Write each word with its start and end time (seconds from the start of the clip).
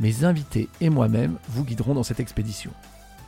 mes 0.00 0.24
invités 0.24 0.68
et 0.80 0.90
moi-même 0.90 1.38
vous 1.48 1.64
guiderons 1.64 1.94
dans 1.94 2.02
cette 2.02 2.20
expédition. 2.20 2.70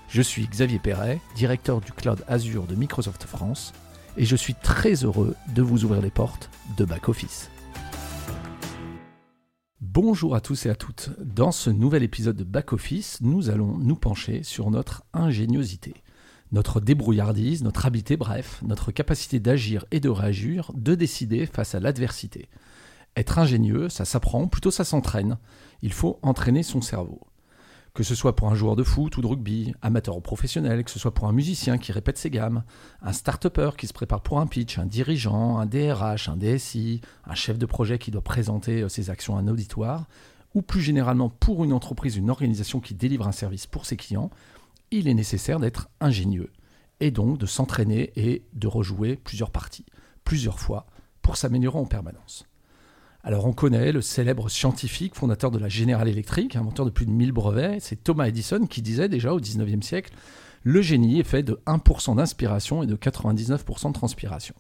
Je 0.09 0.23
suis 0.23 0.47
Xavier 0.47 0.79
Perret, 0.79 1.21
directeur 1.35 1.81
du 1.81 1.93
cloud 1.93 2.25
Azure 2.29 2.67
de 2.67 2.75
Microsoft 2.75 3.25
France, 3.25 3.73
et 4.17 4.25
je 4.25 4.37
suis 4.37 4.55
très 4.55 5.05
heureux 5.05 5.35
de 5.55 5.63
vous 5.63 5.85
ouvrir 5.85 6.03
les 6.03 6.11
portes 6.11 6.51
de 6.77 6.85
Back 6.85 7.09
Office. 7.09 7.51
Bonjour 9.81 10.35
à 10.35 10.41
tous 10.41 10.67
et 10.67 10.71
à 10.71 10.75
toutes. 10.75 11.11
Dans 11.19 11.53
ce 11.53 11.71
nouvel 11.71 12.03
épisode 12.03 12.37
de 12.37 12.45
Back 12.45 12.73
Office, 12.73 13.19
nous 13.21 13.51
allons 13.51 13.77
nous 13.79 13.97
pencher 13.97 14.43
sur 14.43 14.71
notre 14.71 15.03
ingéniosité, 15.13 15.95
notre 16.53 16.81
débrouillardise, 16.81 17.65
notre 17.65 17.87
habileté, 17.87 18.17
bref, 18.17 18.61
notre 18.65 18.93
capacité 18.93 19.41
d'agir 19.41 19.85
et 19.91 20.01
de 20.01 20.09
réagir, 20.09 20.71
de 20.75 20.95
décider 20.95 21.47
face 21.47 21.75
à 21.75 21.81
l'adversité. 21.81 22.49
Être 23.17 23.39
ingénieux, 23.39 23.89
ça 23.89 24.05
s'apprend, 24.05 24.47
plutôt 24.47 24.71
ça 24.71 24.85
s'entraîne. 24.85 25.39
Il 25.83 25.93
faut 25.93 26.19
entraîner 26.23 26.63
son 26.63 26.81
cerveau 26.81 27.21
que 27.95 28.03
ce 28.03 28.15
soit 28.15 28.37
pour 28.37 28.49
un 28.49 28.55
joueur 28.55 28.77
de 28.77 28.85
foot 28.85 29.17
ou 29.17 29.21
de 29.21 29.27
rugby, 29.27 29.75
amateur 29.83 30.17
ou 30.17 30.21
professionnel, 30.21 30.85
que 30.85 30.91
ce 30.91 30.99
soit 30.99 31.13
pour 31.13 31.27
un 31.27 31.33
musicien 31.33 31.79
qui 31.79 31.93
répète 31.93 32.19
ses 32.19 32.31
gammes, 32.31 32.63
un 33.03 33.13
start-upper 33.13 33.71
qui 33.77 33.87
se 33.87 33.93
prépare 33.93 34.23
pour 34.23 34.41
un 34.41 34.47
pitch, 34.47 34.79
un 34.79 34.87
dirigeant, 34.87 35.59
un 35.59 35.67
DRH, 35.67 36.29
un 36.29 36.37
DSI, 36.37 37.01
un 37.25 37.35
chef 37.35 37.59
de 37.59 37.67
projet 37.67 37.99
qui 37.99 38.11
doit 38.11 38.23
présenter 38.23 38.83
euh, 38.83 38.89
ses 38.89 39.11
actions 39.11 39.37
à 39.37 39.41
un 39.41 39.49
auditoire, 39.49 40.07
ou 40.55 40.63
plus 40.63 40.81
généralement 40.81 41.29
pour 41.29 41.65
une 41.65 41.73
entreprise, 41.73 42.17
une 42.17 42.31
organisation 42.31 42.81
qui 42.81 42.95
délivre 42.95 43.27
un 43.27 43.33
service 43.33 43.67
pour 43.67 43.87
ses 43.87 43.97
clients, 43.97 44.31
il 44.91 45.09
est 45.09 45.15
nécessaire 45.15 45.61
d'être 45.61 45.89
ingénieux 46.01 46.51
et 47.01 47.11
donc 47.11 47.39
de 47.39 47.47
s'entraîner 47.47 48.13
et 48.17 48.45
de 48.53 48.67
rejouer 48.67 49.17
plusieurs 49.17 49.51
parties, 49.51 49.87
plusieurs 50.25 50.59
fois, 50.59 50.87
pour 51.23 51.37
s'améliorer 51.37 51.79
en 51.79 51.87
permanence. 51.87 52.50
Alors 53.23 53.47
on 53.47 53.53
connaît 53.53 53.93
le 53.93 54.01
célèbre 54.01 54.49
scientifique, 54.49 55.15
fondateur 55.15 55.51
de 55.51 55.59
la 55.59 55.69
General 55.69 56.09
Electric, 56.09 56.57
inventeur 56.57 56.87
de 56.87 56.91
plus 56.91 57.05
de 57.05 57.11
1000 57.11 57.33
brevets, 57.33 57.79
c'est 57.81 58.03
Thomas 58.03 58.27
Edison 58.27 58.67
qui 58.67 58.81
disait 58.81 59.11
déjà 59.11 59.35
au 59.35 59.41
19e 59.41 59.83
siècle, 59.83 60.13
le 60.63 60.81
génie 60.81 61.21
est 61.21 61.25
fait 61.25 61.43
de 61.43 61.61
1% 61.67 62.17
d'inspiration 62.17 62.83
et 62.83 62.87
de 62.87 62.97
99% 62.97 63.89
de 63.89 63.93
transpiration. 63.93 64.55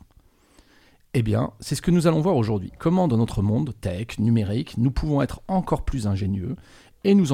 Eh 1.14 1.22
bien, 1.22 1.52
c'est 1.58 1.74
ce 1.74 1.82
que 1.82 1.90
nous 1.90 2.06
allons 2.06 2.20
voir 2.20 2.36
aujourd'hui. 2.36 2.70
Comment 2.78 3.08
dans 3.08 3.16
notre 3.16 3.42
monde 3.42 3.74
tech, 3.80 4.18
numérique, 4.18 4.76
nous 4.76 4.90
pouvons 4.90 5.22
être 5.22 5.40
encore 5.48 5.84
plus 5.84 6.06
ingénieux 6.06 6.54
et 7.04 7.14
nous, 7.14 7.28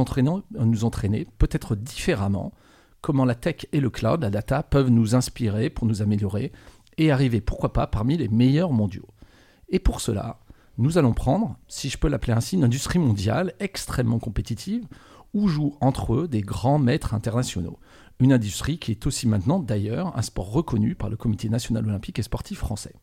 nous 0.50 0.84
entraîner 0.84 1.26
peut-être 1.38 1.74
différemment. 1.74 2.52
Comment 3.00 3.24
la 3.24 3.34
tech 3.34 3.66
et 3.72 3.80
le 3.80 3.90
cloud, 3.90 4.22
la 4.22 4.30
data, 4.30 4.62
peuvent 4.62 4.90
nous 4.90 5.14
inspirer 5.14 5.70
pour 5.70 5.86
nous 5.86 6.02
améliorer 6.02 6.52
et 6.98 7.10
arriver, 7.10 7.40
pourquoi 7.40 7.72
pas, 7.72 7.86
parmi 7.86 8.16
les 8.16 8.28
meilleurs 8.28 8.72
mondiaux. 8.72 9.08
Et 9.68 9.80
pour 9.80 10.00
cela, 10.00 10.38
nous 10.78 10.98
allons 10.98 11.14
prendre, 11.14 11.56
si 11.68 11.88
je 11.88 11.96
peux 11.96 12.08
l'appeler 12.08 12.34
ainsi, 12.34 12.56
une 12.56 12.64
industrie 12.64 12.98
mondiale 12.98 13.54
extrêmement 13.60 14.18
compétitive 14.18 14.86
où 15.32 15.48
jouent 15.48 15.76
entre 15.80 16.14
eux 16.14 16.28
des 16.28 16.42
grands 16.42 16.78
maîtres 16.78 17.14
internationaux. 17.14 17.78
Une 18.20 18.32
industrie 18.32 18.78
qui 18.78 18.90
est 18.90 19.06
aussi 19.06 19.26
maintenant 19.26 19.58
d'ailleurs 19.58 20.16
un 20.16 20.22
sport 20.22 20.50
reconnu 20.50 20.94
par 20.94 21.08
le 21.08 21.16
Comité 21.16 21.48
national 21.48 21.86
olympique 21.86 22.18
et 22.18 22.22
sportif 22.22 22.58
français. 22.58 22.94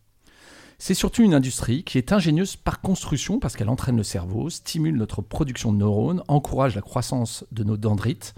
C'est 0.78 0.94
surtout 0.94 1.23
une 1.23 1.33
industrie 1.33 1.83
qui 1.83 1.97
est 1.97 2.12
ingénieuse 2.12 2.56
par 2.56 2.81
construction 2.81 3.39
parce 3.39 3.56
qu'elle 3.56 3.69
entraîne 3.69 3.97
le 3.97 4.03
cerveau, 4.03 4.50
stimule 4.50 4.97
notre 4.97 5.22
production 5.22 5.72
de 5.72 5.78
neurones, 5.78 6.23
encourage 6.28 6.75
la 6.75 6.81
croissance 6.81 7.45
de 7.51 7.63
nos 7.63 7.78
dendrites, 7.78 8.35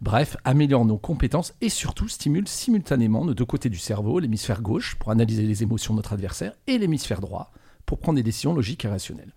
bref, 0.00 0.36
améliore 0.44 0.84
nos 0.84 0.98
compétences 0.98 1.54
et 1.60 1.68
surtout 1.68 2.08
stimule 2.08 2.46
simultanément 2.46 3.24
nos 3.24 3.34
deux 3.34 3.44
côtés 3.44 3.70
du 3.70 3.78
cerveau, 3.78 4.18
l'hémisphère 4.18 4.62
gauche 4.62 4.96
pour 4.96 5.10
analyser 5.10 5.44
les 5.44 5.62
émotions 5.62 5.94
de 5.94 5.98
notre 5.98 6.12
adversaire 6.12 6.52
et 6.66 6.78
l'hémisphère 6.78 7.20
droit 7.20 7.52
pour 7.88 7.98
prendre 7.98 8.16
des 8.16 8.22
décisions 8.22 8.52
logiques 8.52 8.84
et 8.84 8.88
rationnelles. 8.88 9.32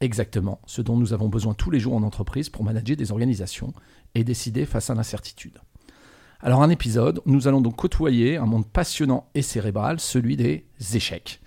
Exactement 0.00 0.60
ce 0.66 0.82
dont 0.82 0.98
nous 0.98 1.14
avons 1.14 1.30
besoin 1.30 1.54
tous 1.54 1.70
les 1.70 1.80
jours 1.80 1.94
en 1.94 2.02
entreprise 2.02 2.50
pour 2.50 2.62
manager 2.62 2.96
des 2.96 3.12
organisations 3.12 3.72
et 4.14 4.24
décider 4.24 4.66
face 4.66 4.90
à 4.90 4.94
l'incertitude. 4.94 5.58
Alors 6.40 6.62
un 6.62 6.68
épisode, 6.68 7.22
nous 7.24 7.48
allons 7.48 7.62
donc 7.62 7.76
côtoyer 7.76 8.36
un 8.36 8.44
monde 8.44 8.66
passionnant 8.66 9.30
et 9.34 9.40
cérébral, 9.40 10.00
celui 10.00 10.36
des 10.36 10.66
échecs, 10.92 11.40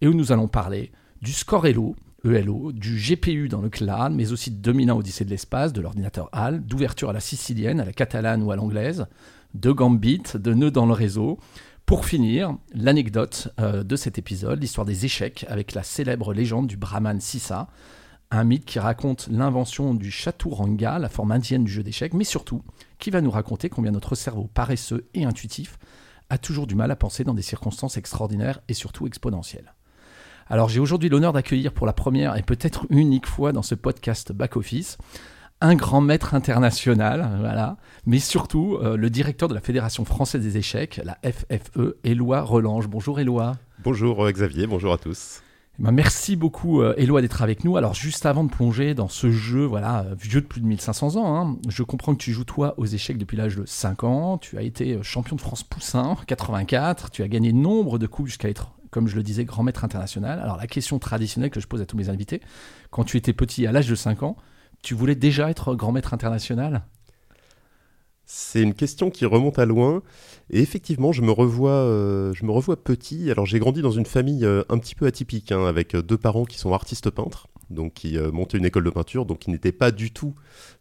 et 0.00 0.06
où 0.06 0.14
nous 0.14 0.30
allons 0.30 0.46
parler 0.46 0.92
du 1.20 1.32
score 1.32 1.66
ELO, 1.66 1.96
ELO, 2.24 2.70
du 2.70 2.96
GPU 2.96 3.48
dans 3.48 3.60
le 3.60 3.68
cloud, 3.68 4.12
mais 4.12 4.30
aussi 4.30 4.52
de 4.52 4.58
2001 4.58 4.94
Odyssée 4.94 5.24
de 5.24 5.30
l'espace, 5.30 5.72
de 5.72 5.80
l'ordinateur 5.80 6.28
HAL, 6.30 6.64
d'ouverture 6.64 7.10
à 7.10 7.12
la 7.12 7.18
sicilienne, 7.18 7.80
à 7.80 7.84
la 7.84 7.92
catalane 7.92 8.44
ou 8.44 8.52
à 8.52 8.56
l'anglaise, 8.56 9.06
de 9.54 9.72
Gambit, 9.72 10.22
de 10.34 10.54
nœuds 10.54 10.70
dans 10.70 10.86
le 10.86 10.92
réseau, 10.92 11.40
pour 11.86 12.06
finir, 12.06 12.56
l'anecdote 12.72 13.48
euh, 13.60 13.82
de 13.82 13.96
cet 13.96 14.18
épisode, 14.18 14.60
l'histoire 14.60 14.86
des 14.86 15.04
échecs 15.04 15.44
avec 15.48 15.74
la 15.74 15.82
célèbre 15.82 16.32
légende 16.32 16.66
du 16.66 16.78
Brahman 16.78 17.20
Sissa, 17.20 17.68
un 18.30 18.44
mythe 18.44 18.64
qui 18.64 18.78
raconte 18.78 19.28
l'invention 19.30 19.92
du 19.92 20.10
chaturanga, 20.10 20.98
la 20.98 21.10
forme 21.10 21.32
indienne 21.32 21.64
du 21.64 21.70
jeu 21.70 21.82
d'échecs, 21.82 22.14
mais 22.14 22.24
surtout 22.24 22.62
qui 22.98 23.10
va 23.10 23.20
nous 23.20 23.30
raconter 23.30 23.68
combien 23.68 23.92
notre 23.92 24.14
cerveau 24.14 24.50
paresseux 24.54 25.08
et 25.12 25.26
intuitif 25.26 25.78
a 26.30 26.38
toujours 26.38 26.66
du 26.66 26.74
mal 26.74 26.90
à 26.90 26.96
penser 26.96 27.22
dans 27.22 27.34
des 27.34 27.42
circonstances 27.42 27.98
extraordinaires 27.98 28.60
et 28.68 28.74
surtout 28.74 29.06
exponentielles. 29.06 29.74
Alors 30.48 30.70
j'ai 30.70 30.80
aujourd'hui 30.80 31.10
l'honneur 31.10 31.34
d'accueillir 31.34 31.72
pour 31.72 31.86
la 31.86 31.92
première 31.92 32.36
et 32.36 32.42
peut-être 32.42 32.86
unique 32.88 33.26
fois 33.26 33.52
dans 33.52 33.62
ce 33.62 33.74
podcast 33.74 34.32
Back 34.32 34.56
Office 34.56 34.96
un 35.64 35.76
grand 35.76 36.02
maître 36.02 36.34
international, 36.34 37.38
voilà, 37.40 37.78
mais 38.04 38.18
surtout 38.18 38.76
euh, 38.82 38.98
le 38.98 39.08
directeur 39.08 39.48
de 39.48 39.54
la 39.54 39.62
Fédération 39.62 40.04
française 40.04 40.42
des 40.42 40.58
échecs, 40.58 41.00
la 41.02 41.16
FFE, 41.24 41.96
Éloi 42.04 42.42
Relange. 42.42 42.86
Bonjour 42.86 43.18
Éloi. 43.18 43.56
Bonjour 43.82 44.26
euh, 44.26 44.30
Xavier, 44.30 44.66
bonjour 44.66 44.92
à 44.92 44.98
tous. 44.98 45.40
Eh 45.80 45.82
ben, 45.82 45.90
merci 45.90 46.36
beaucoup 46.36 46.82
euh, 46.82 46.92
Éloi 46.98 47.22
d'être 47.22 47.40
avec 47.40 47.64
nous. 47.64 47.78
Alors 47.78 47.94
juste 47.94 48.26
avant 48.26 48.44
de 48.44 48.50
plonger 48.50 48.92
dans 48.92 49.08
ce 49.08 49.30
jeu, 49.30 49.64
voilà, 49.64 50.04
vieux 50.20 50.42
de 50.42 50.46
plus 50.46 50.60
de 50.60 50.66
1500 50.66 51.16
ans, 51.16 51.34
hein, 51.34 51.56
je 51.70 51.82
comprends 51.82 52.12
que 52.12 52.22
tu 52.22 52.32
joues 52.32 52.44
toi 52.44 52.74
aux 52.76 52.84
échecs 52.84 53.16
depuis 53.16 53.38
l'âge 53.38 53.56
de 53.56 53.64
5 53.64 54.04
ans, 54.04 54.36
tu 54.36 54.58
as 54.58 54.62
été 54.62 55.02
champion 55.02 55.34
de 55.34 55.40
France 55.40 55.62
Poussin 55.62 56.18
84, 56.26 57.10
tu 57.10 57.22
as 57.22 57.28
gagné 57.28 57.54
nombre 57.54 57.98
de 57.98 58.06
coups 58.06 58.28
jusqu'à 58.28 58.50
être 58.50 58.72
comme 58.90 59.08
je 59.08 59.16
le 59.16 59.24
disais, 59.24 59.44
grand 59.44 59.64
maître 59.64 59.82
international. 59.82 60.38
Alors 60.38 60.56
la 60.56 60.68
question 60.68 61.00
traditionnelle 61.00 61.50
que 61.50 61.58
je 61.58 61.66
pose 61.66 61.80
à 61.80 61.86
tous 61.86 61.96
mes 61.96 62.10
invités, 62.10 62.40
quand 62.90 63.02
tu 63.02 63.16
étais 63.16 63.32
petit 63.32 63.66
à 63.66 63.72
l'âge 63.72 63.88
de 63.88 63.96
5 63.96 64.22
ans, 64.22 64.36
tu 64.84 64.94
voulais 64.94 65.14
déjà 65.14 65.50
être 65.50 65.74
grand 65.74 65.92
maître 65.92 66.14
international? 66.14 66.84
C'est 68.26 68.62
une 68.62 68.74
question 68.74 69.10
qui 69.10 69.26
remonte 69.26 69.58
à 69.58 69.66
loin. 69.66 70.02
Et 70.50 70.60
effectivement, 70.60 71.12
je 71.12 71.22
me 71.22 71.30
revois, 71.30 71.70
euh, 71.70 72.32
je 72.34 72.44
me 72.44 72.52
revois 72.52 72.76
petit. 72.76 73.30
Alors, 73.30 73.46
j'ai 73.46 73.58
grandi 73.58 73.82
dans 73.82 73.90
une 73.90 74.06
famille 74.06 74.44
euh, 74.44 74.62
un 74.68 74.78
petit 74.78 74.94
peu 74.94 75.06
atypique, 75.06 75.52
hein, 75.52 75.66
avec 75.66 75.94
euh, 75.94 76.02
deux 76.02 76.16
parents 76.16 76.44
qui 76.44 76.58
sont 76.58 76.72
artistes 76.72 77.10
peintres, 77.10 77.48
donc 77.70 77.94
qui 77.94 78.18
montaient 78.32 78.58
une 78.58 78.64
école 78.66 78.84
de 78.84 78.90
peinture, 78.90 79.26
donc 79.26 79.40
qui 79.40 79.50
n'étaient 79.50 79.72
pas 79.72 79.90
du 79.90 80.10
tout 80.10 80.34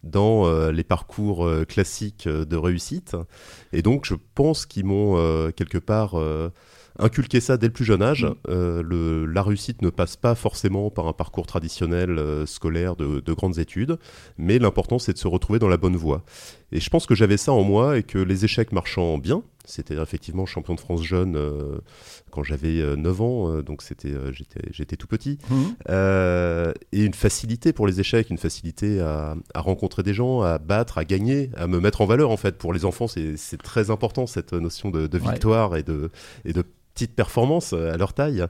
dans 0.03 0.69
les 0.69 0.83
parcours 0.83 1.49
classiques 1.65 2.27
de 2.27 2.55
réussite. 2.57 3.15
Et 3.71 3.81
donc, 3.81 4.05
je 4.05 4.15
pense 4.35 4.65
qu'ils 4.65 4.85
m'ont 4.85 5.15
quelque 5.55 5.77
part 5.77 6.15
inculquer 6.99 7.39
ça 7.39 7.57
dès 7.57 7.67
le 7.67 7.73
plus 7.73 7.85
jeune 7.85 8.01
âge. 8.01 8.23
Mm. 8.23 8.35
Euh, 8.49 8.83
le, 8.83 9.25
la 9.25 9.41
réussite 9.41 9.81
ne 9.81 9.89
passe 9.89 10.15
pas 10.15 10.35
forcément 10.35 10.89
par 10.89 11.07
un 11.07 11.13
parcours 11.13 11.47
traditionnel 11.47 12.17
euh, 12.17 12.45
scolaire 12.45 12.95
de, 12.95 13.19
de, 13.19 13.33
grandes 13.33 13.59
études, 13.59 13.97
mais 14.37 14.59
l'important 14.59 14.99
c'est 14.99 15.13
de 15.13 15.17
se 15.17 15.27
retrouver 15.27 15.59
dans 15.59 15.69
la 15.69 15.77
bonne 15.77 15.95
voie. 15.95 16.23
Et 16.71 16.79
je 16.79 16.89
pense 16.89 17.05
que 17.05 17.15
j'avais 17.15 17.37
ça 17.37 17.51
en 17.51 17.63
moi 17.63 17.97
et 17.97 18.03
que 18.03 18.17
les 18.17 18.45
échecs 18.45 18.71
marchant 18.71 19.17
bien, 19.17 19.43
c'était 19.65 19.95
effectivement 19.95 20.45
champion 20.45 20.75
de 20.75 20.79
France 20.79 21.03
jeune 21.03 21.35
euh, 21.35 21.77
quand 22.31 22.43
j'avais 22.43 22.83
9 22.97 23.21
ans, 23.21 23.61
donc 23.61 23.83
c'était 23.83 24.13
j'étais 24.71 24.95
tout 24.95 25.05
petit, 25.07 25.37
mmh. 25.49 25.91
et 26.91 27.05
une 27.05 27.13
facilité 27.13 27.73
pour 27.73 27.85
les 27.85 27.99
échecs, 27.99 28.31
une 28.31 28.39
facilité 28.39 28.99
à, 28.99 29.35
à, 29.53 29.61
rencontrer 29.61 30.01
des 30.01 30.15
gens, 30.15 30.41
à 30.41 30.57
battre, 30.57 30.97
à 30.97 31.05
gagner, 31.05 31.51
à 31.55 31.67
me 31.67 31.79
mettre 31.79 32.01
en 32.01 32.07
valeur 32.07 32.31
en 32.31 32.37
fait. 32.37 32.57
Pour 32.57 32.73
les 32.73 32.85
enfants, 32.85 33.07
c'est 33.07 33.61
très 33.61 33.91
important 33.91 34.25
cette 34.25 34.53
notion 34.53 34.89
de, 34.89 35.05
de 35.05 35.17
victoire 35.19 35.77
et 35.77 35.83
de 35.83 36.09
et 36.43 36.53
de 36.53 36.63
petite 36.93 37.15
performance 37.15 37.73
euh, 37.73 37.93
à 37.93 37.97
leur 37.97 38.13
taille. 38.13 38.45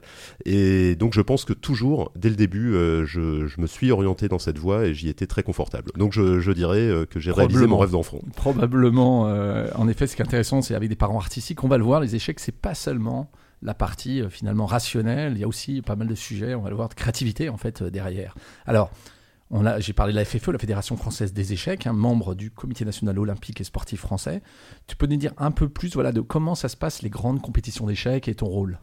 Et 0.45 0.95
donc 0.95 1.13
je 1.13 1.21
pense 1.21 1.45
que 1.45 1.53
toujours, 1.53 2.11
dès 2.15 2.29
le 2.29 2.35
début, 2.35 2.73
euh, 2.73 3.05
je, 3.05 3.59
me 3.59 3.67
suis 3.67 3.91
orienté 3.91 4.27
dans 4.27 4.39
cette 4.39 4.57
voie 4.57 4.85
et 4.85 4.93
j'y 4.93 5.09
étais 5.09 5.27
très 5.27 5.43
confortable. 5.43 5.91
Donc 5.95 6.13
je, 6.13 6.51
dirais 6.51 6.79
euh, 6.79 7.05
que 7.05 7.19
j'ai 7.19 7.31
réalisé 7.31 7.67
mon 7.67 7.77
rêve 7.77 7.91
d'enfant. 7.91 8.19
Probablement. 8.35 9.23
en 9.23 9.87
effet, 9.87 10.07
ce 10.07 10.15
qui 10.15 10.21
est 10.21 10.25
intéressant, 10.25 10.61
c'est 10.61 10.75
avec 10.75 10.89
des 10.89 10.95
parents 10.95 11.17
artistiques, 11.17 11.63
on 11.63 11.67
va 11.67 11.77
le 11.77 11.83
voir, 11.83 11.99
les 12.01 12.15
échecs, 12.15 12.39
c'est 12.39 12.55
pas 12.55 12.73
seulement 12.73 13.31
la 13.61 13.73
partie 13.73 14.21
finalement 14.29 14.65
rationnelle, 14.65 15.33
il 15.35 15.39
y 15.39 15.43
a 15.43 15.47
aussi 15.47 15.81
pas 15.81 15.95
mal 15.95 16.07
de 16.07 16.15
sujets, 16.15 16.53
on 16.53 16.61
va 16.61 16.69
le 16.69 16.75
voir, 16.75 16.89
de 16.89 16.95
créativité 16.95 17.47
en 17.47 17.57
fait 17.57 17.81
derrière. 17.81 18.35
Alors, 18.65 18.91
J'ai 19.77 19.93
parlé 19.93 20.13
de 20.13 20.17
la 20.17 20.25
FFE, 20.25 20.47
la 20.47 20.57
Fédération 20.57 20.97
française 20.97 21.31
des 21.31 21.53
échecs, 21.53 21.85
un 21.85 21.93
membre 21.93 22.33
du 22.33 22.49
Comité 22.49 22.85
national 22.85 23.19
olympique 23.19 23.61
et 23.61 23.63
sportif 23.63 23.99
français. 23.99 24.41
Tu 24.87 24.95
peux 24.95 25.05
nous 25.05 25.17
dire 25.17 25.33
un 25.37 25.51
peu 25.51 25.69
plus 25.69 25.93
voilà, 25.93 26.11
de 26.11 26.21
comment 26.21 26.55
ça 26.55 26.69
se 26.69 26.77
passe 26.77 27.03
les 27.03 27.09
grandes 27.09 27.41
compétitions 27.41 27.85
d'échecs 27.85 28.27
et 28.27 28.35
ton 28.35 28.47
rôle? 28.47 28.79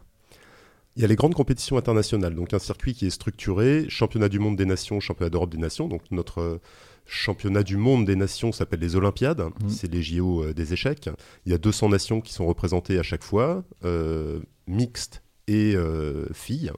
Il 0.95 1.01
y 1.01 1.05
a 1.05 1.07
les 1.07 1.15
grandes 1.15 1.33
compétitions 1.33 1.77
internationales, 1.77 2.35
donc 2.35 2.53
un 2.53 2.59
circuit 2.59 2.93
qui 2.93 3.07
est 3.07 3.11
structuré, 3.11 3.85
championnat 3.89 4.29
du 4.29 4.39
monde 4.39 4.57
des 4.57 4.65
nations, 4.65 4.99
championnat 4.99 5.29
d'Europe 5.29 5.49
des 5.49 5.57
nations. 5.57 5.87
Donc 5.87 6.03
notre 6.11 6.41
euh, 6.41 6.61
championnat 7.05 7.63
du 7.63 7.77
monde 7.77 8.05
des 8.05 8.15
nations 8.15 8.51
s'appelle 8.51 8.79
les 8.79 8.95
Olympiades, 8.95 9.41
mmh. 9.41 9.69
c'est 9.69 9.91
les 9.91 10.01
JO 10.01 10.43
euh, 10.43 10.53
des 10.53 10.73
échecs. 10.73 11.09
Il 11.45 11.51
y 11.51 11.55
a 11.55 11.57
200 11.57 11.89
nations 11.89 12.21
qui 12.21 12.33
sont 12.33 12.45
représentées 12.45 12.99
à 12.99 13.03
chaque 13.03 13.23
fois, 13.23 13.63
euh, 13.83 14.39
mixtes 14.67 15.21
et 15.47 15.75
filles. 16.33 16.71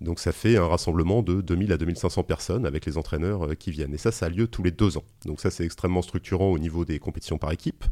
Donc 0.00 0.20
ça 0.20 0.32
fait 0.32 0.56
un 0.56 0.66
rassemblement 0.66 1.22
de 1.22 1.40
2000 1.40 1.72
à 1.72 1.76
2500 1.76 2.22
personnes 2.24 2.66
avec 2.66 2.86
les 2.86 2.98
entraîneurs 2.98 3.56
qui 3.58 3.70
viennent. 3.70 3.94
Et 3.94 3.98
ça, 3.98 4.12
ça 4.12 4.26
a 4.26 4.28
lieu 4.28 4.46
tous 4.46 4.62
les 4.62 4.70
deux 4.70 4.96
ans. 4.96 5.04
Donc 5.24 5.40
ça, 5.40 5.50
c'est 5.50 5.64
extrêmement 5.64 6.02
structurant 6.02 6.50
au 6.50 6.58
niveau 6.58 6.84
des 6.84 6.98
compétitions 6.98 7.38
par 7.38 7.52
équipe. 7.52 7.84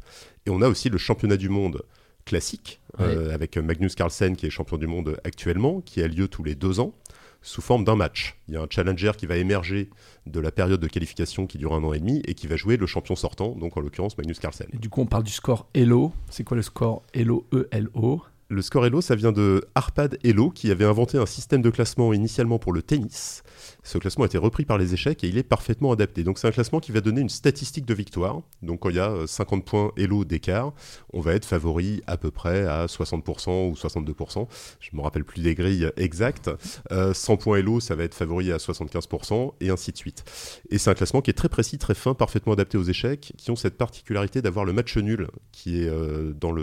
Et 0.46 0.50
on 0.50 0.62
a 0.62 0.68
aussi 0.68 0.88
le 0.88 0.98
championnat 0.98 1.36
du 1.36 1.48
monde 1.48 1.82
classique, 2.24 2.80
euh, 3.00 3.34
avec 3.34 3.56
Magnus 3.56 3.94
Carlsen 3.94 4.36
qui 4.36 4.46
est 4.46 4.50
champion 4.50 4.78
du 4.78 4.86
monde 4.86 5.18
actuellement, 5.24 5.80
qui 5.80 6.02
a 6.02 6.08
lieu 6.08 6.28
tous 6.28 6.44
les 6.44 6.54
deux 6.54 6.80
ans, 6.80 6.94
sous 7.42 7.60
forme 7.60 7.84
d'un 7.84 7.96
match. 7.96 8.36
Il 8.48 8.54
y 8.54 8.56
a 8.56 8.62
un 8.62 8.66
challenger 8.68 9.12
qui 9.16 9.26
va 9.26 9.36
émerger 9.36 9.90
de 10.26 10.40
la 10.40 10.50
période 10.50 10.80
de 10.80 10.88
qualification 10.88 11.46
qui 11.46 11.58
dure 11.58 11.74
un 11.74 11.84
an 11.84 11.92
et 11.92 12.00
demi 12.00 12.22
et 12.26 12.34
qui 12.34 12.46
va 12.46 12.56
jouer 12.56 12.76
le 12.76 12.86
champion 12.86 13.16
sortant, 13.16 13.54
donc 13.54 13.76
en 13.76 13.80
l'occurrence 13.80 14.16
Magnus 14.16 14.38
Carlsen. 14.38 14.66
du 14.72 14.88
coup, 14.88 15.02
on 15.02 15.06
parle 15.06 15.24
du 15.24 15.32
score 15.32 15.68
Elo. 15.74 16.12
C'est 16.30 16.44
quoi 16.44 16.56
le 16.56 16.62
score 16.62 17.02
Elo 17.12 17.46
E-L-O 17.52 18.22
le 18.54 18.62
score 18.62 18.86
Elo, 18.86 19.00
ça 19.00 19.16
vient 19.16 19.32
de 19.32 19.64
Arpad 19.74 20.18
Elo, 20.24 20.50
qui 20.50 20.70
avait 20.70 20.84
inventé 20.84 21.18
un 21.18 21.26
système 21.26 21.60
de 21.60 21.70
classement 21.70 22.12
initialement 22.12 22.58
pour 22.58 22.72
le 22.72 22.82
tennis. 22.82 23.42
Ce 23.82 23.98
classement 23.98 24.24
a 24.24 24.26
été 24.26 24.38
repris 24.38 24.64
par 24.64 24.78
les 24.78 24.94
échecs 24.94 25.24
et 25.24 25.28
il 25.28 25.36
est 25.36 25.42
parfaitement 25.42 25.92
adapté. 25.92 26.24
Donc 26.24 26.38
c'est 26.38 26.48
un 26.48 26.52
classement 26.52 26.80
qui 26.80 26.92
va 26.92 27.00
donner 27.00 27.20
une 27.20 27.28
statistique 27.28 27.84
de 27.84 27.94
victoire. 27.94 28.40
Donc 28.62 28.80
quand 28.80 28.90
il 28.90 28.96
y 28.96 29.00
a 29.00 29.26
50 29.26 29.60
euh, 29.60 29.64
points 29.64 29.92
Elo 29.96 30.24
d'écart, 30.24 30.72
on 31.12 31.20
va 31.20 31.34
être 31.34 31.44
favori 31.44 32.02
à 32.06 32.16
peu 32.16 32.30
près 32.30 32.66
à 32.66 32.86
60% 32.86 33.70
ou 33.70 33.74
62%. 33.74 34.46
Je 34.80 34.90
ne 34.92 34.96
me 34.96 35.02
rappelle 35.02 35.24
plus 35.24 35.42
des 35.42 35.54
grilles 35.54 35.90
exactes. 35.96 36.50
100 36.90 37.32
euh, 37.32 37.36
points 37.36 37.58
Elo, 37.58 37.80
ça 37.80 37.94
va 37.94 38.04
être 38.04 38.14
favori 38.14 38.52
à 38.52 38.56
75% 38.56 39.52
et 39.60 39.70
ainsi 39.70 39.92
de 39.92 39.96
suite. 39.96 40.24
Et 40.70 40.78
c'est 40.78 40.90
un 40.90 40.94
classement 40.94 41.20
qui 41.20 41.30
est 41.30 41.34
très 41.34 41.48
précis, 41.48 41.78
très 41.78 41.94
fin, 41.94 42.14
parfaitement 42.14 42.52
adapté 42.52 42.78
aux 42.78 42.84
échecs, 42.84 43.32
qui 43.36 43.50
ont 43.50 43.56
cette 43.56 43.76
particularité 43.76 44.40
d'avoir 44.40 44.64
le 44.64 44.72
match 44.72 44.96
nul 44.96 45.28
qui 45.52 45.82
est 45.82 45.88
euh, 45.88 46.32
dans, 46.32 46.54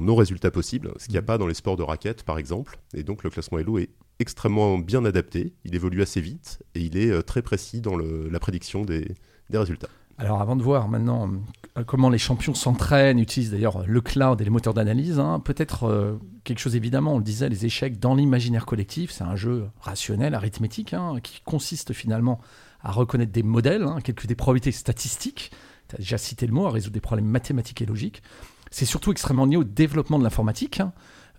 nos 0.00 0.14
résultats 0.14 0.50
possibles 0.50 0.92
qu'il 1.10 1.18
n'y 1.18 1.24
a 1.24 1.26
pas 1.26 1.38
dans 1.38 1.48
les 1.48 1.54
sports 1.54 1.76
de 1.76 1.82
raquettes, 1.82 2.22
par 2.22 2.38
exemple. 2.38 2.78
Et 2.94 3.02
donc 3.02 3.24
le 3.24 3.30
classement 3.30 3.58
Elo 3.58 3.78
est 3.78 3.90
extrêmement 4.20 4.78
bien 4.78 5.04
adapté, 5.04 5.54
il 5.64 5.74
évolue 5.74 6.02
assez 6.02 6.20
vite 6.20 6.62
et 6.74 6.80
il 6.80 6.96
est 6.96 7.10
euh, 7.10 7.22
très 7.22 7.42
précis 7.42 7.80
dans 7.80 7.96
la 7.96 8.38
prédiction 8.38 8.84
des, 8.84 9.14
résultats. 9.52 9.88
Alors 10.18 10.42
avant 10.42 10.54
de 10.54 10.62
voir 10.62 10.88
maintenant 10.88 11.30
euh, 11.78 11.84
comment 11.84 12.10
les 12.10 12.18
champions 12.18 12.54
s'entraînent, 12.54 13.18
utilisent 13.18 13.50
d'ailleurs 13.50 13.86
le 13.86 14.00
cloud 14.02 14.40
et 14.40 14.44
les 14.44 14.50
moteurs 14.50 14.74
d'analyse, 14.74 15.18
hein, 15.18 15.40
peut-être 15.40 15.84
euh, 15.84 16.20
quelque 16.44 16.58
chose 16.58 16.76
évidemment, 16.76 17.14
on 17.14 17.18
le 17.18 17.24
disait, 17.24 17.48
les 17.48 17.64
échecs 17.64 17.98
dans 17.98 18.14
l'imaginaire 18.14 18.66
collectif, 18.66 19.10
c'est 19.10 19.24
un 19.24 19.36
jeu 19.36 19.66
rationnel, 19.80 20.34
arithmétique, 20.34 20.92
hein, 20.92 21.16
qui 21.22 21.40
consiste 21.40 21.94
finalement 21.94 22.40
à 22.82 22.92
reconnaître 22.92 23.32
des 23.32 23.42
modèles, 23.42 23.82
hein, 23.82 24.00
calculer 24.02 24.28
des 24.28 24.34
probabilités 24.34 24.72
statistiques, 24.72 25.50
tu 25.88 25.96
as 25.96 25.98
déjà 25.98 26.18
cité 26.18 26.46
le 26.46 26.52
mot, 26.52 26.66
à 26.66 26.70
résoudre 26.70 26.94
des 26.94 27.00
problèmes 27.00 27.26
mathématiques 27.26 27.82
et 27.82 27.86
logiques. 27.86 28.22
C'est 28.70 28.84
surtout 28.84 29.12
extrêmement 29.12 29.46
lié 29.46 29.56
au 29.56 29.64
développement 29.64 30.18
de 30.18 30.24
l'informatique, 30.24 30.80
hein. 30.80 30.92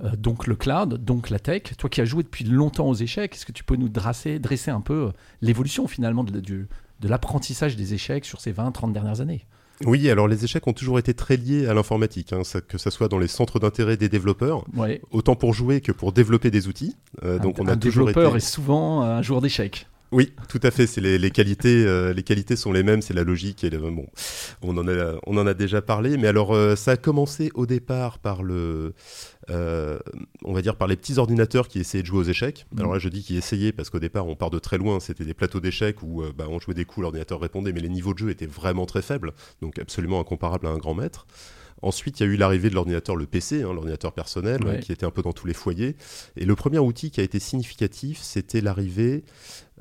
euh, 0.03 0.15
donc 0.15 0.47
le 0.47 0.55
cloud, 0.55 1.03
donc 1.03 1.29
la 1.29 1.39
tech. 1.39 1.63
Toi 1.77 1.89
qui 1.89 2.01
as 2.01 2.05
joué 2.05 2.23
depuis 2.23 2.43
longtemps 2.43 2.89
aux 2.89 2.95
échecs, 2.95 3.35
est-ce 3.35 3.45
que 3.45 3.51
tu 3.51 3.63
peux 3.63 3.75
nous 3.75 3.89
dresser, 3.89 4.39
dresser 4.39 4.71
un 4.71 4.81
peu 4.81 5.07
euh, 5.07 5.11
l'évolution 5.41 5.87
finalement 5.87 6.23
de, 6.23 6.39
de 6.39 6.67
l'apprentissage 7.07 7.75
des 7.75 7.93
échecs 7.93 8.25
sur 8.25 8.41
ces 8.41 8.51
20-30 8.51 8.91
dernières 8.91 9.21
années? 9.21 9.45
Oui, 9.85 10.09
alors 10.09 10.27
les 10.27 10.43
échecs 10.43 10.67
ont 10.67 10.73
toujours 10.73 10.99
été 10.99 11.13
très 11.13 11.37
liés 11.37 11.67
à 11.67 11.73
l'informatique, 11.73 12.33
hein, 12.33 12.41
que 12.67 12.77
ce 12.77 12.89
soit 12.89 13.07
dans 13.07 13.17
les 13.17 13.27
centres 13.27 13.59
d'intérêt 13.59 13.97
des 13.97 14.09
développeurs, 14.09 14.65
autant 15.11 15.35
pour 15.35 15.53
jouer 15.53 15.81
que 15.81 15.91
pour 15.91 16.11
développer 16.11 16.51
des 16.51 16.67
outils. 16.67 16.95
Euh, 17.23 17.39
donc 17.39 17.57
on 17.59 17.67
a 17.67 17.73
un 17.73 17.75
développeur 17.75 18.35
est 18.35 18.39
souvent 18.39 19.01
un 19.01 19.21
joueur 19.21 19.41
d'échecs. 19.41 19.87
Oui, 20.11 20.33
tout 20.49 20.59
à 20.63 20.71
fait. 20.71 20.87
C'est 20.87 20.99
les, 20.99 21.31
qualités. 21.31 21.85
Euh, 21.85 22.13
les 22.13 22.23
qualités 22.23 22.57
sont 22.57 22.73
les 22.73 22.83
mêmes. 22.83 23.01
C'est 23.01 23.13
la 23.13 23.23
logique 23.23 23.63
et 23.63 23.69
bon. 23.69 24.07
On 24.61 24.77
en 24.77 24.87
a, 24.87 25.15
on 25.25 25.37
en 25.37 25.47
a 25.47 25.53
déjà 25.53 25.81
parlé. 25.81 26.17
Mais 26.17 26.27
alors, 26.27 26.53
euh, 26.53 26.75
ça 26.75 26.91
a 26.91 26.97
commencé 26.97 27.49
au 27.53 27.65
départ 27.65 28.19
par 28.19 28.43
le, 28.43 28.93
euh, 29.49 29.99
on 30.43 30.53
va 30.53 30.61
dire 30.61 30.75
par 30.75 30.89
les 30.89 30.97
petits 30.97 31.17
ordinateurs 31.17 31.69
qui 31.69 31.79
essayaient 31.79 32.01
de 32.01 32.07
jouer 32.07 32.19
aux 32.19 32.29
échecs. 32.29 32.65
Mmh. 32.71 32.79
Alors 32.79 32.93
là, 32.93 32.99
je 32.99 33.07
dis 33.07 33.23
qu'ils 33.23 33.37
essayaient 33.37 33.71
parce 33.71 33.89
qu'au 33.89 33.99
départ, 33.99 34.27
on 34.27 34.35
part 34.35 34.49
de 34.49 34.59
très 34.59 34.77
loin. 34.77 34.99
C'était 34.99 35.25
des 35.25 35.33
plateaux 35.33 35.61
d'échecs 35.61 36.03
où 36.03 36.23
bah, 36.37 36.45
on 36.49 36.59
jouait 36.59 36.73
des 36.73 36.85
coups, 36.85 37.03
l'ordinateur 37.03 37.39
répondait, 37.39 37.71
mais 37.71 37.81
les 37.81 37.89
niveaux 37.89 38.13
de 38.13 38.19
jeu 38.19 38.29
étaient 38.29 38.45
vraiment 38.45 38.85
très 38.85 39.01
faibles, 39.01 39.33
donc 39.61 39.79
absolument 39.79 40.19
incomparable 40.19 40.67
à 40.67 40.71
un 40.71 40.77
grand 40.77 40.93
maître. 40.93 41.25
Ensuite, 41.81 42.19
il 42.19 42.23
y 42.23 42.29
a 42.29 42.29
eu 42.29 42.35
l'arrivée 42.35 42.69
de 42.69 42.75
l'ordinateur, 42.75 43.15
le 43.15 43.25
PC, 43.25 43.63
hein, 43.63 43.73
l'ordinateur 43.73 44.13
personnel, 44.13 44.79
qui 44.81 44.91
était 44.91 45.05
un 45.05 45.11
peu 45.11 45.23
dans 45.23 45.33
tous 45.33 45.47
les 45.47 45.53
foyers. 45.53 45.95
Et 46.37 46.45
le 46.45 46.55
premier 46.55 46.77
outil 46.77 47.09
qui 47.09 47.21
a 47.21 47.23
été 47.23 47.39
significatif, 47.39 48.19
c'était 48.21 48.61
l'arrivée 48.61 49.23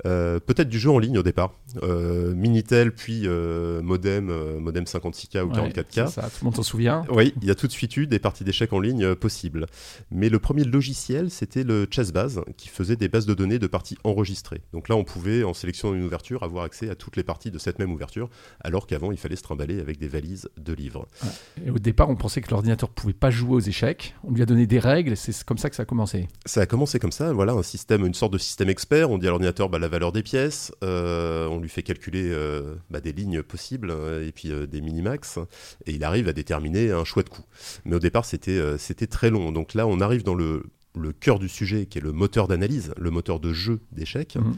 euh, 0.05 0.39
peut-être 0.39 0.69
du 0.69 0.79
jeu 0.79 0.89
en 0.89 0.99
ligne 0.99 1.17
au 1.17 1.23
départ. 1.23 1.53
Euh, 1.83 2.33
Minitel, 2.33 2.93
puis 2.93 3.23
euh, 3.25 3.81
modem, 3.81 4.31
modem 4.59 4.83
56K 4.83 5.41
ou 5.43 5.51
44K. 5.51 6.07
Ça, 6.07 6.23
tout 6.23 6.29
le 6.41 6.45
monde 6.45 6.55
s'en 6.55 6.63
souvient. 6.63 7.03
Oui, 7.09 7.33
il 7.41 7.47
y 7.47 7.51
a 7.51 7.55
tout 7.55 7.67
de 7.67 7.71
suite 7.71 7.95
eu 7.97 8.07
des 8.07 8.19
parties 8.19 8.43
d'échecs 8.43 8.73
en 8.73 8.79
ligne 8.79 9.15
possibles. 9.15 9.67
Mais 10.09 10.29
le 10.29 10.39
premier 10.39 10.63
logiciel, 10.63 11.29
c'était 11.29 11.63
le 11.63 11.87
Chessbase, 11.89 12.41
qui 12.57 12.69
faisait 12.69 12.95
des 12.95 13.07
bases 13.07 13.25
de 13.25 13.33
données 13.33 13.59
de 13.59 13.67
parties 13.67 13.97
enregistrées. 14.03 14.61
Donc 14.73 14.89
là, 14.89 14.95
on 14.95 15.03
pouvait, 15.03 15.43
en 15.43 15.53
sélectionnant 15.53 15.95
une 15.95 16.03
ouverture, 16.03 16.43
avoir 16.43 16.63
accès 16.63 16.89
à 16.89 16.95
toutes 16.95 17.15
les 17.15 17.23
parties 17.23 17.51
de 17.51 17.59
cette 17.59 17.79
même 17.79 17.91
ouverture, 17.91 18.29
alors 18.61 18.87
qu'avant, 18.87 19.11
il 19.11 19.17
fallait 19.17 19.35
se 19.35 19.43
trimballer 19.43 19.79
avec 19.79 19.99
des 19.99 20.07
valises 20.07 20.49
de 20.57 20.73
livres. 20.73 21.07
Et 21.65 21.69
au 21.69 21.79
départ, 21.79 22.09
on 22.09 22.15
pensait 22.15 22.41
que 22.41 22.49
l'ordinateur 22.49 22.89
ne 22.89 22.93
pouvait 22.93 23.13
pas 23.13 23.29
jouer 23.29 23.55
aux 23.55 23.59
échecs. 23.59 24.15
On 24.23 24.31
lui 24.31 24.41
a 24.41 24.45
donné 24.45 24.67
des 24.67 24.79
règles, 24.79 25.15
c'est 25.15 25.43
comme 25.43 25.57
ça 25.57 25.69
que 25.69 25.75
ça 25.75 25.83
a 25.83 25.85
commencé. 25.85 26.27
Ça 26.45 26.61
a 26.61 26.65
commencé 26.65 26.99
comme 26.99 27.11
ça, 27.11 27.33
voilà, 27.33 27.53
un 27.53 27.63
système, 27.63 28.05
une 28.05 28.13
sorte 28.13 28.33
de 28.33 28.37
système 28.37 28.69
expert. 28.69 29.11
On 29.11 29.17
dit 29.17 29.27
à 29.27 29.29
l'ordinateur, 29.29 29.69
bah, 29.69 29.79
la 29.79 29.90
valeur 29.91 30.11
des 30.11 30.23
pièces, 30.23 30.71
euh, 30.83 31.47
on 31.47 31.59
lui 31.59 31.69
fait 31.69 31.83
calculer 31.83 32.29
euh, 32.31 32.75
bah, 32.89 33.01
des 33.01 33.11
lignes 33.11 33.43
possibles 33.43 33.91
euh, 33.91 34.27
et 34.27 34.31
puis 34.31 34.51
des 34.67 34.81
minimax, 34.81 35.37
et 35.85 35.91
il 35.91 36.03
arrive 36.03 36.27
à 36.27 36.33
déterminer 36.33 36.91
un 36.91 37.03
choix 37.03 37.21
de 37.21 37.29
coup. 37.29 37.43
Mais 37.85 37.95
au 37.95 37.99
départ, 37.99 38.25
c'était 38.25 38.59
c'était 38.77 39.07
très 39.07 39.29
long. 39.29 39.51
Donc 39.51 39.73
là, 39.73 39.85
on 39.85 39.99
arrive 39.99 40.23
dans 40.23 40.33
le, 40.33 40.63
le 40.95 41.11
cœur 41.11 41.37
du 41.37 41.49
sujet, 41.49 41.85
qui 41.85 41.99
est 41.99 42.01
le 42.01 42.11
moteur 42.11 42.47
d'analyse, 42.47 42.93
le 42.97 43.11
moteur 43.11 43.39
de 43.39 43.53
jeu 43.53 43.81
d'échecs. 43.91 44.35
Mhm. 44.35 44.55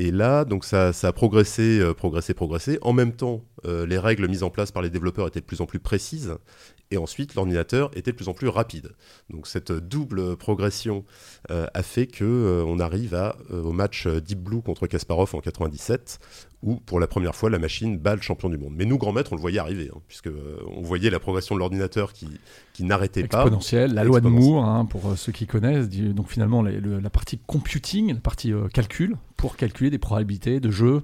Et 0.00 0.12
là, 0.12 0.44
donc 0.44 0.64
ça, 0.64 0.92
ça 0.92 1.08
a 1.08 1.12
progressé, 1.12 1.82
progressé, 1.96 2.32
progressé. 2.32 2.78
En 2.82 2.92
même 2.92 3.12
temps, 3.12 3.44
les 3.64 3.98
règles 3.98 4.28
mises 4.28 4.44
en 4.44 4.50
place 4.50 4.70
par 4.70 4.80
les 4.80 4.90
développeurs 4.90 5.26
étaient 5.26 5.40
de 5.40 5.44
plus 5.44 5.60
en 5.60 5.66
plus 5.66 5.80
précises 5.80 6.36
et 6.90 6.96
ensuite 6.96 7.34
l'ordinateur 7.34 7.90
était 7.94 8.12
de 8.12 8.16
plus 8.16 8.28
en 8.28 8.34
plus 8.34 8.48
rapide. 8.48 8.92
Donc 9.30 9.46
cette 9.46 9.72
double 9.72 10.36
progression 10.36 11.04
euh, 11.50 11.66
a 11.74 11.82
fait 11.82 12.06
que 12.06 12.24
euh, 12.24 12.64
on 12.66 12.80
arrive 12.80 13.14
à, 13.14 13.36
euh, 13.50 13.62
au 13.62 13.72
match 13.72 14.06
Deep 14.06 14.40
Blue 14.40 14.62
contre 14.62 14.86
Kasparov 14.86 15.34
en 15.34 15.40
97, 15.40 16.18
où 16.62 16.76
pour 16.76 16.98
la 16.98 17.06
première 17.06 17.34
fois 17.34 17.50
la 17.50 17.58
machine 17.58 17.98
bat 17.98 18.14
le 18.14 18.22
champion 18.22 18.48
du 18.48 18.56
monde. 18.56 18.72
Mais 18.74 18.86
nous, 18.86 18.96
grands 18.96 19.12
maîtres, 19.12 19.32
on 19.32 19.36
le 19.36 19.40
voyait 19.40 19.58
arriver, 19.58 19.90
hein, 19.94 20.00
puisque 20.08 20.30
on 20.66 20.82
voyait 20.82 21.10
la 21.10 21.20
progression 21.20 21.54
de 21.54 21.60
l'ordinateur 21.60 22.12
qui, 22.12 22.28
qui 22.72 22.84
n'arrêtait 22.84 23.26
pas. 23.26 23.42
Exponentielle, 23.42 23.92
la 23.92 24.04
loi 24.04 24.20
de 24.20 24.28
Moore, 24.28 24.64
hein, 24.64 24.86
pour 24.86 25.16
ceux 25.16 25.32
qui 25.32 25.46
connaissent. 25.46 25.88
Donc 25.88 26.28
finalement, 26.28 26.62
la 26.62 27.10
partie 27.10 27.38
computing, 27.38 28.14
la 28.14 28.20
partie 28.20 28.52
calcul, 28.72 29.16
pour 29.36 29.56
calculer 29.56 29.90
des 29.90 29.98
probabilités 29.98 30.60
de 30.60 30.70
jeu 30.70 31.02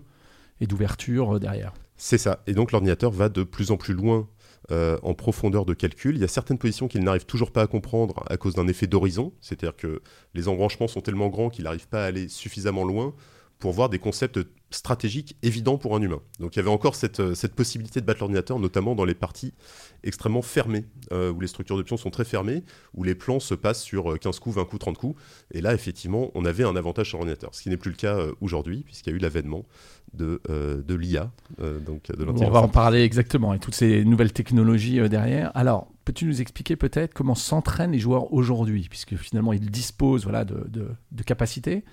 et 0.61 0.67
d'ouverture 0.67 1.39
derrière. 1.39 1.75
C'est 1.97 2.19
ça. 2.19 2.43
Et 2.47 2.55
donc 2.55 2.73
l'ordinateur 2.73 3.11
va 3.11 3.29
de 3.29 3.45
plus 3.45 3.71
en 3.71 3.77
plus 3.77 3.95
loin 3.95 4.27
euh, 4.71 4.99
en 5.03 5.15
profondeur 5.15 5.67
de 5.67 5.75
calcul. 5.75 6.17
Il 6.17 6.21
y 6.21 6.25
a 6.25 6.29
certaines 6.29 6.59
positions 6.59 6.89
qu'il 6.89 7.03
n'arrive 7.05 7.27
toujours 7.27 7.51
pas 7.51 7.63
à 7.63 7.67
comprendre 7.67 8.25
à 8.29 8.37
cause 8.37 8.55
d'un 8.55 8.67
effet 8.67 8.87
d'horizon, 8.87 9.33
c'est-à-dire 9.41 9.77
que 9.77 10.01
les 10.35 10.49
embranchements 10.49 10.89
sont 10.89 11.01
tellement 11.01 11.29
grands 11.29 11.51
qu'il 11.51 11.65
n'arrive 11.65 11.89
pas 11.89 12.05
à 12.05 12.07
aller 12.07 12.29
suffisamment 12.29 12.85
loin 12.85 13.15
pour 13.65 13.73
voir 13.73 13.89
des 13.89 13.99
concepts 13.99 14.39
stratégiques 14.71 15.39
évidents 15.43 15.79
pour 15.79 15.97
un 15.97 16.03
humain. 16.03 16.21
Donc 16.39 16.55
il 16.55 16.59
y 16.59 16.61
avait 16.61 16.69
encore 16.69 16.95
cette, 16.95 17.21
euh, 17.21 17.35
possibilité 17.57 18.03
de 18.03 18.05
battre 18.05 18.21
l'ordinateur, 18.21 18.59
notamment 18.59 18.95
dans 18.95 19.07
les 19.07 19.15
parties 19.15 19.55
extrêmement 20.03 20.43
fermées, 20.43 20.85
euh, 21.13 21.33
où 21.33 21.41
les 21.41 21.47
structures 21.47 21.79
de 21.79 21.83
pions 21.83 21.97
sont 21.97 22.11
très 22.11 22.27
fermées, 22.27 22.63
où 22.93 23.05
les 23.05 23.15
plans 23.15 23.41
se 23.41 23.55
passent 23.55 23.83
sur 23.83 24.19
15 24.19 24.39
coups, 24.39 24.57
20 24.57 24.67
coups, 24.67 24.81
30 24.81 24.99
coups. 24.99 25.19
Et 25.51 25.63
là, 25.63 25.73
effectivement, 25.73 26.31
on 26.35 26.45
avait 26.45 26.65
un 26.65 26.77
avantage 26.77 27.09
sur 27.09 27.17
l'ordinateur, 27.17 27.55
ce 27.55 27.63
qui 27.63 27.71
n'est 27.71 27.79
plus 27.79 27.93
le 27.93 27.97
cas 27.97 28.19
aujourd'hui, 28.43 28.83
puisqu'il 28.85 29.09
y 29.09 29.13
a 29.15 29.17
eu 29.17 29.21
l'avènement 29.21 29.65
de, 30.13 30.41
euh, 30.49 30.83
de 30.83 30.95
l'IA, 30.95 31.31
euh, 31.61 31.81
donc 31.81 32.11
de 32.11 32.25
On 32.25 32.51
va 32.51 32.61
en 32.61 32.69
parler 32.69 33.03
exactement, 33.03 33.55
et 33.55 33.59
toutes 33.59 33.75
ces 33.75 34.05
nouvelles 34.05 34.33
technologies 34.33 35.01
euh, 35.01 35.09
derrière. 35.09 35.51
Alors, 35.55 35.89
peux-tu 36.05 36.27
nous 36.27 36.41
expliquer 36.41 36.77
peut-être 36.77 37.15
comment 37.15 37.35
s'entraînent 37.35 37.93
les 37.93 37.99
joueurs 37.99 38.33
aujourd'hui, 38.33 38.87
puisque 38.89 39.17
finalement 39.17 39.53
ils 39.53 39.71
disposent 39.71 40.25
voilà, 40.25 40.45
de, 40.45 40.67
de, 40.69 41.23
capacités 41.23 41.85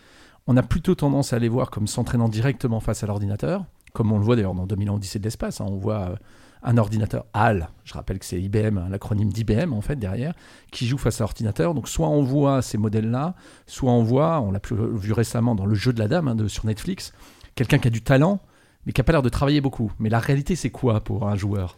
On 0.48 0.58
a 0.58 0.64
plutôt 0.64 0.96
tendance 0.96 1.34
à 1.34 1.40
les 1.40 1.50
voir 1.50 1.70
comme 1.70 1.88
s'entraînant 1.88 2.30
directement 2.30 2.80
face 2.80 3.04
à 3.04 3.08
l'ordinateur, 3.08 3.66
comme 3.94 4.12
on 4.12 4.18
le 4.18 4.24
voit 4.24 4.36
d'ailleurs 4.36 4.56
dans 4.56 4.66
2000 4.66 4.90
Odyssée 4.90 5.20
de 5.20 5.24
l'espace. 5.24 5.62
Hein. 5.62 5.66
on 5.68 5.78
voit 5.78 6.16
un 6.64 6.78
ordinateur 6.78 7.26
HAL, 7.34 7.70
je 7.84 7.94
rappelle 7.94 8.20
que 8.20 8.26
c'est 8.26 8.40
IBM, 8.40 8.78
hein, 8.78 8.88
l'acronyme 8.90 9.32
d'IBM 9.32 9.74
en 9.74 9.82
fait 9.82 9.96
derrière, 9.96 10.34
qui 10.72 10.86
joue 10.86 10.98
face 10.98 11.20
à 11.22 11.24
l'ordinateur. 11.24 11.74
Donc 11.74 11.88
soit 11.88 12.08
on 12.08 12.24
voit 12.24 12.62
ces 12.62 12.78
modèles-là, 12.78 13.36
soit 13.66 13.92
on 13.92 14.04
voit, 14.04 14.42
on 14.42 14.52
l'a 14.52 14.62
vu 14.72 15.14
récemment 15.14 15.56
dans 15.56 15.66
le 15.66 15.76
jeu 15.76 15.94
de 15.94 16.00
la 16.00 16.08
dame 16.08 16.28
hein, 16.28 16.38
sur 16.48 16.66
Netflix, 16.66 17.14
quelqu'un 17.56 17.80
qui 17.80 17.88
a 17.88 17.92
du 17.92 18.02
talent, 18.02 18.40
mais 18.86 18.94
qui 18.94 19.02
a 19.02 19.04
pas 19.04 19.12
l'air 19.12 19.22
de 19.22 19.30
travailler 19.30 19.62
beaucoup. 19.62 19.92
Mais 20.00 20.10
la 20.10 20.20
réalité, 20.20 20.56
c'est 20.56 20.70
quoi 20.70 21.02
pour 21.02 21.28
un 21.28 21.36
joueur? 21.36 21.78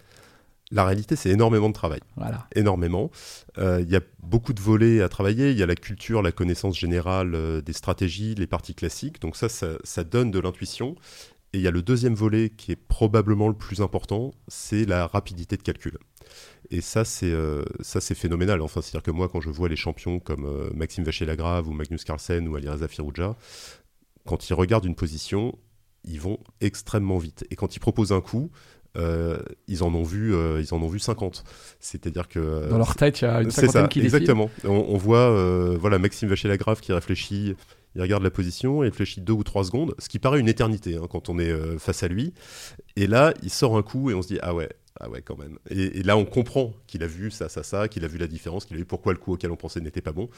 La 0.72 0.86
réalité, 0.86 1.15
c'est 1.15 1.29
énormément 1.29 1.70
de 1.70 1.74
travail. 1.74 2.00
Voilà. 2.15 2.48
Énormément. 2.55 3.12
Euh, 3.58 3.82
il 3.82 3.89
y 3.89 3.96
a 3.96 4.01
beaucoup 4.20 4.53
de 4.53 4.62
volets 4.62 5.01
à 5.01 5.10
travailler. 5.10 5.51
Il 5.51 5.58
y 5.58 5.63
a 5.63 5.65
la 5.65 5.75
culture, 5.75 6.22
la 6.22 6.32
connaissance 6.32 6.77
générale 6.77 7.36
euh, 7.36 7.62
des 7.62 7.74
stratégies, 7.74 8.34
les 8.36 8.48
parties 8.48 8.74
classiques. 8.74 9.22
Donc 9.22 9.36
ça, 9.36 9.50
ça, 9.50 10.03
donne 10.03 10.32
de 10.32 10.39
l'intuition. 10.39 10.96
Et 11.53 11.60
il 11.60 11.62
y 11.62 11.67
a 11.67 11.72
le 11.72 11.84
deuxième 11.84 12.15
volet 12.15 12.50
qui 12.50 12.72
est 12.72 12.75
probablement 12.75 13.48
le 13.48 13.53
plus 13.53 13.82
important, 13.82 14.32
c'est 14.48 14.86
la 14.86 15.05
rapidité 15.05 15.55
de 15.55 15.62
calcul. 15.62 16.00
Et 16.72 16.82
ça, 16.82 17.05
c'est 17.05 17.32
euh, 17.32 17.63
ça, 17.82 18.01
c'est 18.01 18.15
phénoménal. 18.15 18.60
Enfin, 18.62 18.82
c'est-à-dire 18.82 19.03
que 19.03 19.12
moi, 19.12 19.29
quand 19.29 19.41
je 19.41 19.51
vois 19.51 19.70
les 19.70 19.75
champions 19.75 20.20
comme 20.20 20.72
Maxime 20.74 21.03
Vacher-Lagrave 21.03 21.67
ou 21.67 21.74
Magnus 21.74 22.03
Carlsen 22.03 22.48
ou 22.48 22.55
Alireza 22.55 22.88
Firouzja, 22.88 23.36
quand 24.25 24.50
ils 24.50 24.53
regardent 24.53 24.86
une 24.86 24.96
position, 24.96 25.53
ils 26.05 26.20
vont 26.20 26.39
extrêmement 26.62 27.17
vite. 27.17 27.46
Et 27.51 27.55
quand 27.55 27.75
ils 27.75 27.79
proposent 27.79 28.12
un 28.12 28.22
coup, 28.22 28.51
euh, 28.95 29.39
ils 29.67 29.83
en 29.83 29.93
ont 29.93 30.03
vu, 30.03 30.35
euh, 30.35 30.62
ils 30.62 30.73
en 30.73 30.81
ont 30.81 30.88
vu 30.88 31.00
50. 31.00 31.43
C'est-à-dire 31.79 32.27
que 32.27 32.39
euh, 32.39 32.69
dans 32.69 32.77
leur 32.77 32.95
tête, 32.95 33.21
il 33.21 33.25
y 33.25 33.27
a 33.27 33.41
une 33.41 33.51
cinquantaine 33.51 33.88
qui 33.88 34.01
Exactement. 34.01 34.50
On, 34.63 34.97
voit, 34.97 35.75
voilà, 35.77 36.00
Maxime 36.00 36.29
Vacher-Lagrave 36.29 36.79
qui 36.79 36.93
réfléchit. 36.93 37.55
Il 37.95 38.01
regarde 38.01 38.23
la 38.23 38.31
position, 38.31 38.83
il 38.83 38.88
réfléchit 38.88 39.21
deux 39.21 39.33
ou 39.33 39.43
trois 39.43 39.63
secondes, 39.63 39.93
ce 40.00 40.09
qui 40.09 40.17
paraît 40.17 40.39
une 40.39 40.50
éternité 40.50 40.95
hein, 40.95 41.05
quand 41.07 41.29
on 41.29 41.38
est 41.38 41.53
face 41.77 42.01
à 42.01 42.07
lui. 42.07 42.33
Et 42.95 43.05
là, 43.05 43.35
il 43.43 43.51
sort 43.51 43.77
un 43.77 43.83
coup 43.83 44.09
et 44.09 44.15
on 44.15 44.23
se 44.23 44.29
dit 44.29 44.39
ah 44.41 44.55
ouais, 44.55 44.69
ah 45.00 45.09
ouais, 45.09 45.21
quand 45.21 45.38
même. 45.38 45.57
Et, 45.69 46.03
là, 46.03 46.17
on 46.17 46.25
comprend 46.25 46.73
qu'il 46.85 47.03
a 47.03 47.07
vu 47.07 47.31
ça, 47.31 47.50
ça, 47.50 47.63
ça, 47.63 47.88
qu'il 47.88 48.05
a 48.05 48.07
vu 48.07 48.19
la 48.19 48.27
différence, 48.27 48.65
qu'il 48.65 48.75
a 48.75 48.79
vu 48.79 48.85
pourquoi 48.85 49.13
le 49.13 49.19
coup 49.19 49.33
auquel 49.33 49.51
on 49.51 49.55
pensait 49.55 49.81
n'était 49.81 50.01
pas 50.01 50.12
bon. 50.12 50.29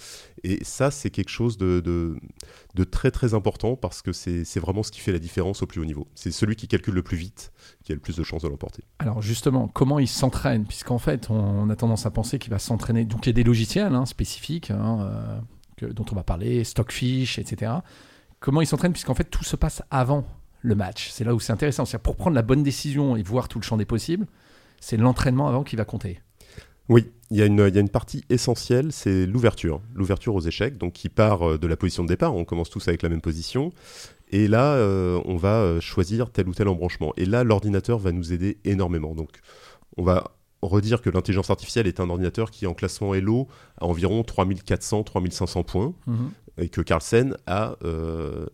Et 0.44 0.64
ça, 0.64 0.92
c'est 0.92 1.10
quelque 1.10 1.30
chose 1.30 1.58
de, 1.58 1.82
de, 1.82 2.84
très, 2.84 3.12
très 3.12 3.34
important 3.34 3.76
parce 3.76 4.02
que 4.02 4.14
c'est 4.14 4.60
vraiment 4.60 4.82
ce 4.82 4.92
qui 4.92 5.02
fait 5.02 5.12
la 5.12 5.20
différence 5.20 5.62
au 5.62 5.68
plus 5.68 5.82
haut 5.82 5.86
niveau. 5.86 6.08
C'est 6.16 6.32
celui 6.32 6.56
qui 6.56 6.68
calcule 6.68 6.94
le 6.94 7.04
plus 7.04 7.18
vite 7.18 7.52
qui 7.84 7.92
a 7.92 7.96
le 7.96 8.02
plus 8.02 8.16
de 8.16 8.24
chances 8.24 8.44
de 8.44 8.48
l'emporter. 8.48 8.84
Alors, 9.00 9.22
justement, 9.22 9.68
comment 9.68 10.00
il 10.00 10.08
s'entraîne? 10.08 10.66
Puisqu'en 10.66 11.00
fait, 11.00 11.30
on, 11.30 11.70
a 11.70 11.76
tendance 11.76 12.06
à 12.06 12.12
penser 12.12 12.40
qu'il 12.40 12.52
va 12.52 12.60
s'entraîner. 12.60 13.04
Donc, 13.04 13.26
il 13.26 13.30
y 13.30 13.32
a 13.32 13.34
des 13.34 13.44
logiciels 13.44 13.94
hein, 13.94 14.06
spécifiques 14.06 14.72
hein, 14.72 15.42
euh, 15.82 15.92
dont 15.92 16.06
on 16.12 16.16
va 16.16 16.24
parler, 16.24 16.64
Stockfish, 16.64 17.40
etc. 17.40 17.74
Comment 18.40 18.62
il 18.62 18.68
s'entraîne? 18.68 18.94
Puisqu'en 18.94 19.16
fait, 19.16 19.26
tout 19.26 19.44
se 19.44 19.58
passe 19.58 19.84
avant 19.92 20.26
le 20.62 20.76
match. 20.76 21.10
C'est 21.12 21.24
là 21.24 21.36
où 21.36 21.40
c'est 21.40 21.54
intéressant. 21.54 21.86
C'est 21.86 22.00
pour 22.00 22.16
prendre 22.16 22.36
la 22.36 22.42
bonne 22.42 22.64
décision 22.64 23.16
et 23.16 23.22
voir 23.22 23.48
tout 23.48 23.60
le 23.60 23.64
champ 23.64 23.78
des 23.78 23.86
possibles 23.86 24.26
c'est 24.80 24.98
l'entraînement 24.98 25.48
avant 25.48 25.64
qui 25.64 25.76
va 25.76 25.86
compter. 25.86 26.20
Oui, 26.90 27.12
il 27.32 27.38
y, 27.38 27.42
a 27.42 27.46
une, 27.46 27.60
une 27.60 27.90
partie 27.90 28.24
essentielle, 28.30 28.92
c'est 28.92 29.26
l'ouverture. 29.26 29.82
L'ouverture 29.96 30.36
aux 30.36 30.42
échecs, 30.42 30.78
donc 30.78 30.94
qui 30.94 31.10
part 31.10 31.42
euh, 31.42 31.58
de 31.58 31.66
la 31.66 31.76
position 31.76 32.04
de 32.04 32.08
départ. 32.08 32.36
On 32.36 32.46
commence 32.46 32.70
tous 32.70 32.88
avec 32.88 33.02
la 33.02 33.10
même 33.10 33.22
position. 33.22 33.72
Et 34.30 34.48
là, 34.48 34.74
euh, 34.74 35.20
on 35.26 35.36
va 35.36 35.62
euh, 35.62 35.82
choisir 35.82 36.30
tel 36.32 36.48
ou 36.48 36.54
tel 36.54 36.68
embranchement. 36.68 37.14
Et 37.18 37.26
là, 37.26 37.44
l'ordinateur 37.44 37.98
va 37.98 38.12
nous 38.12 38.34
aider 38.34 38.60
énormément. 38.64 39.16
Donc, 39.16 39.30
on 39.98 40.04
va 40.04 40.36
redire 40.62 41.02
que 41.02 41.10
l'intelligence 41.10 41.50
artificielle 41.50 41.88
est 41.88 42.00
un 42.00 42.10
ordinateur 42.10 42.52
qui, 42.52 42.68
en 42.68 42.76
classement 42.76 43.16
Hello, 43.16 43.48
a 43.80 43.86
environ 43.86 44.22
3400-3500 44.22 45.64
points. 45.64 45.94
Mhm. 46.06 46.32
Et 46.58 46.70
que 46.70 46.80
Carlsen 46.80 47.36
a, 47.48 47.76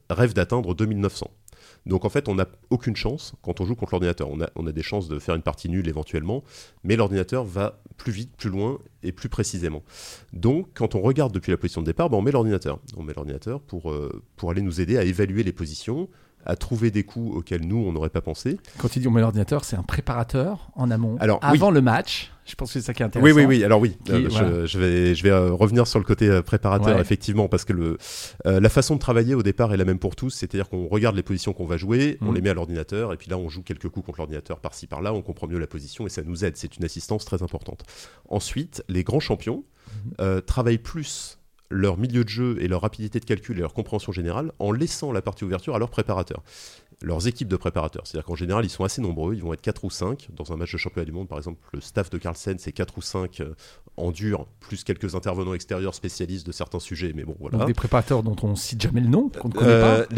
rêve 0.10 0.34
d'atteindre 0.34 0.74
2900. 0.74 1.30
Donc 1.86 2.06
en 2.06 2.10
fait, 2.10 2.30
on 2.30 2.36
n'a 2.36 2.48
aucune 2.70 2.96
chance 2.96 3.34
quand 3.42 3.60
on 3.62 3.66
joue 3.66 3.76
contre 3.76 3.94
l'ordinateur. 3.94 4.30
On 4.30 4.42
a, 4.42 4.50
on 4.56 4.68
a 4.68 4.72
des 4.72 4.84
chances 4.84 5.08
de 5.08 5.20
faire 5.20 5.36
une 5.36 5.42
partie 5.42 5.70
nulle 5.70 5.88
éventuellement, 5.88 6.44
mais 6.84 6.96
l'ordinateur 6.96 7.44
va 7.44 7.80
plus 7.98 8.12
vite, 8.12 8.36
plus 8.36 8.50
loin 8.50 8.78
et 9.04 9.12
plus 9.12 9.30
précisément. 9.30 9.84
Donc 10.34 10.68
quand 10.74 10.96
on 10.96 11.02
regarde 11.02 11.34
depuis 11.34 11.52
la 11.52 11.58
position 11.58 11.82
de 11.82 11.88
départ, 11.88 12.10
ben, 12.10 12.18
on 12.18 12.22
met 12.22 12.32
l'ordinateur. 12.32 12.80
On 12.98 13.04
met 13.04 13.14
l'ordinateur 13.14 13.62
pour, 13.62 13.92
euh, 13.92 14.24
pour 14.36 14.52
aller 14.52 14.62
nous 14.62 14.82
aider 14.82 14.98
à 14.98 15.04
évaluer 15.04 15.44
les 15.44 15.54
positions, 15.54 16.08
à 16.46 16.56
trouver 16.56 16.92
des 16.92 17.04
coups 17.04 17.36
auxquels 17.36 17.66
nous, 17.66 17.78
on 17.78 17.92
n'aurait 17.92 18.10
pas 18.10 18.22
pensé. 18.22 18.58
Quand 18.78 18.96
il 18.96 19.02
dit 19.02 19.08
on 19.08 19.12
met 19.12 19.22
l'ordinateur, 19.22 19.64
c'est 19.64 19.76
un 19.76 19.84
préparateur 19.84 20.70
en 20.76 20.90
amont, 20.92 21.18
Alors, 21.20 21.40
avant 21.42 21.72
le 21.72 21.82
match. 21.82 22.32
Je 22.52 22.56
pense 22.58 22.74
que 22.74 22.82
c'est 22.82 22.86
ça 22.86 22.94
qui 22.94 23.02
est 23.02 23.06
intéressant. 23.06 23.34
Oui, 23.34 23.46
oui, 23.46 23.46
oui. 23.46 23.64
Alors 23.64 23.80
oui, 23.80 23.98
euh, 24.10 24.68
je, 24.68 24.78
vais, 24.78 25.16
je 25.16 25.24
vais 25.24 25.30
euh, 25.30 25.54
revenir 25.54 25.88
sur 25.88 26.00
le 26.00 26.04
côté 26.04 26.28
euh, 26.28 26.42
préparateur, 26.42 27.00
effectivement, 27.00 27.48
parce 27.48 27.64
que 27.64 27.72
le, 27.72 27.98
la 28.44 28.68
façon 28.68 28.96
de 28.96 29.00
travailler 29.00 29.36
au 29.36 29.42
départ 29.42 29.74
est 29.74 29.78
la 29.78 29.86
même 29.86 30.00
pour 30.00 30.18
tous, 30.18 30.32
c'est-à-dire 30.32 30.68
qu'on 30.68 30.88
regarde 30.88 31.16
les 31.16 31.24
positions 31.24 31.54
qu'on 31.54 31.66
va 31.66 31.78
jouer, 31.78 32.18
on 32.20 32.34
mm. 32.34 32.36
les 32.36 32.42
met 32.42 32.50
à 32.50 32.54
l'ordinateur, 32.54 33.14
et 33.14 33.18
puis 33.18 33.30
là, 33.30 33.38
on 33.38 33.48
joue 33.48 33.64
quelques 33.64 33.88
coups 33.88 34.06
contre 34.06 34.18
l'ordinateur 34.18 34.60
par-ci, 34.60 34.86
par-là, 34.86 35.14
on 35.14 35.22
comprend 35.22 35.48
mieux 35.48 35.60
la 35.60 35.68
position, 35.68 36.06
et 36.06 36.10
ça 36.10 36.24
nous 36.24 36.44
aide. 36.44 36.58
C'est 36.58 36.76
une 36.76 36.84
assistance 36.84 37.24
très 37.24 37.42
importante. 37.42 37.84
Ensuite, 38.28 38.84
les 38.90 39.06
grands 39.06 39.22
champions 39.22 39.64
mm-hmm. 40.20 40.42
travaillent 40.42 40.78
plus 40.78 41.38
leur 41.70 41.98
milieu 41.98 42.26
de 42.26 42.30
jeu 42.30 42.58
et 42.60 42.68
leur 42.68 42.82
rapidité 42.82 43.22
de 43.22 43.26
calcul 43.26 43.58
et 43.58 43.62
leur 43.62 43.74
compréhension 43.74 44.12
générale 44.12 44.52
en 44.60 44.74
laissant 44.74 45.14
la 45.14 45.22
partie 45.22 45.46
ouverture 45.46 45.74
à 45.74 45.80
leurs 45.80 45.90
préparateurs 45.90 46.44
leurs 47.02 47.28
équipes 47.28 47.48
de 47.48 47.56
préparateurs. 47.56 48.04
C'est-à-dire 48.06 48.26
qu'en 48.26 48.36
général, 48.36 48.66
ils 48.66 48.70
sont 48.70 48.84
assez 48.84 49.02
nombreux, 49.02 49.34
ils 49.34 49.42
vont 49.42 49.54
être 49.54 49.62
4 49.62 49.84
ou 49.84 49.90
5. 49.90 50.30
Dans 50.36 50.52
un 50.52 50.58
match 50.58 50.72
de 50.72 50.78
championnat 50.78 51.06
du 51.06 51.12
monde, 51.12 51.28
par 51.28 51.38
exemple, 51.38 51.60
le 51.74 51.82
staff 51.82 52.10
de 52.10 52.18
Carlsen, 52.18 52.58
c'est 52.60 52.72
4 52.72 52.98
ou 52.98 53.02
5 53.02 53.40
euh, 53.40 53.54
en 53.98 54.12
dur, 54.12 54.48
plus 54.60 54.84
quelques 54.84 55.16
intervenants 55.16 55.54
extérieurs 55.54 55.96
spécialistes 55.96 56.46
de 56.46 56.52
certains 56.52 56.80
sujets. 56.80 57.14
Mais 57.16 57.24
bon, 57.24 57.36
voilà. 57.40 57.58
Donc 57.58 57.68
des 57.68 57.74
préparateurs 57.74 58.24
dont 58.24 58.36
on 58.44 58.56
cite 58.56 58.82
jamais 58.82 59.02
le 59.02 59.08
nom, 59.08 59.30
qu'on 59.30 59.50
ne 59.50 59.54
connaît 59.54 59.72
euh, 59.72 60.06
pas. 60.06 60.16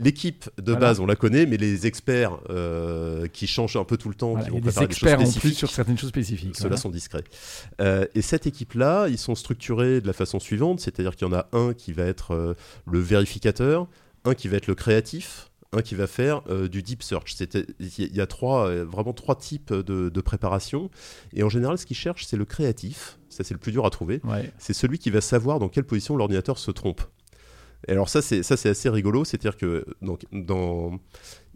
L'équipe 0.00 0.48
de 0.58 0.74
base, 0.74 1.00
on 1.00 1.06
la 1.06 1.16
connaît, 1.16 1.46
mais 1.46 1.56
les 1.56 1.86
experts 1.86 2.38
euh, 2.50 3.26
qui 3.28 3.46
changent 3.46 3.76
un 3.76 3.84
peu 3.84 3.96
tout 3.96 4.08
le 4.08 4.14
temps, 4.14 4.36
qui 4.36 4.50
vont 4.50 4.60
préparer 4.60 4.86
des 4.86 4.94
choses 4.94 5.36
en 5.36 5.40
plus 5.40 5.54
sur 5.54 5.70
certaines 5.70 5.98
choses 5.98 6.10
spécifiques. 6.10 6.56
Ceux-là 6.56 6.76
sont 6.76 6.90
discrets. 6.90 7.24
et 7.80 8.22
cette 8.22 8.46
équipe-là, 8.46 9.08
ils 9.08 9.18
sont 9.18 9.34
structurés 9.34 10.00
de 10.00 10.06
la 10.06 10.12
façon 10.12 10.40
suivante, 10.40 10.80
c'est-à-dire 10.80 11.16
qu'il 11.16 11.28
y 11.28 11.30
en 11.30 11.34
a 11.34 11.48
un 11.52 11.74
qui 11.74 11.92
va 11.92 12.04
être 12.04 12.56
le 12.86 12.98
vérificateur, 12.98 13.86
un 14.24 14.34
qui 14.34 14.48
va 14.48 14.56
être 14.56 14.66
le 14.66 14.74
créatif, 14.74 15.47
un 15.72 15.82
qui 15.82 15.94
va 15.94 16.06
faire 16.06 16.42
euh, 16.48 16.68
du 16.68 16.82
deep 16.82 17.02
search. 17.02 17.36
Il 17.78 18.16
y 18.16 18.20
a 18.20 18.26
trois, 18.26 18.68
euh, 18.68 18.84
vraiment 18.84 19.12
trois 19.12 19.36
types 19.36 19.72
de, 19.72 20.20
préparation. 20.20 20.90
Et 21.32 21.42
en 21.42 21.48
général, 21.48 21.78
ce 21.78 21.86
qu'il 21.86 21.96
cherche, 21.96 22.26
c'est 22.26 22.36
le 22.36 22.44
créatif. 22.44 23.18
Ça, 23.28 23.44
c'est 23.44 23.54
le 23.54 23.60
plus 23.60 23.72
dur 23.72 23.86
à 23.86 23.90
trouver. 23.90 24.20
C'est 24.58 24.72
celui 24.72 24.98
qui 24.98 25.10
va 25.10 25.20
savoir 25.20 25.58
dans 25.58 25.68
quelle 25.68 25.84
position 25.84 26.16
l'ordinateur 26.16 26.58
se 26.58 26.70
trompe. 26.70 27.02
Et 27.86 27.92
alors 27.92 28.08
ça, 28.08 28.22
c'est 28.22 28.42
ça, 28.42 28.56
c'est 28.56 28.70
assez 28.70 28.88
rigolo. 28.88 29.24
C'est-à-dire 29.24 29.56
que 29.56 29.84
donc, 30.02 30.24
dans, 30.32 30.98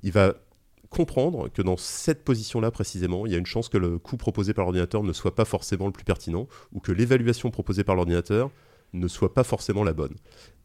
il 0.02 0.12
va 0.12 0.34
comprendre 0.88 1.48
que 1.48 1.62
dans 1.62 1.76
cette 1.76 2.22
position-là 2.22 2.70
précisément, 2.70 3.26
il 3.26 3.32
y 3.32 3.34
a 3.34 3.38
une 3.38 3.46
chance 3.46 3.68
que 3.68 3.78
le 3.78 3.98
coup 3.98 4.16
proposé 4.16 4.52
par 4.52 4.64
l'ordinateur 4.64 5.02
ne 5.02 5.12
soit 5.12 5.34
pas 5.34 5.46
forcément 5.46 5.86
le 5.86 5.92
plus 5.92 6.04
pertinent, 6.04 6.46
ou 6.72 6.80
que 6.80 6.92
l'évaluation 6.92 7.50
proposée 7.50 7.82
par 7.82 7.96
l'ordinateur 7.96 8.50
ne 8.92 9.08
soit 9.08 9.32
pas 9.32 9.42
forcément 9.42 9.84
la 9.84 9.94
bonne 9.94 10.14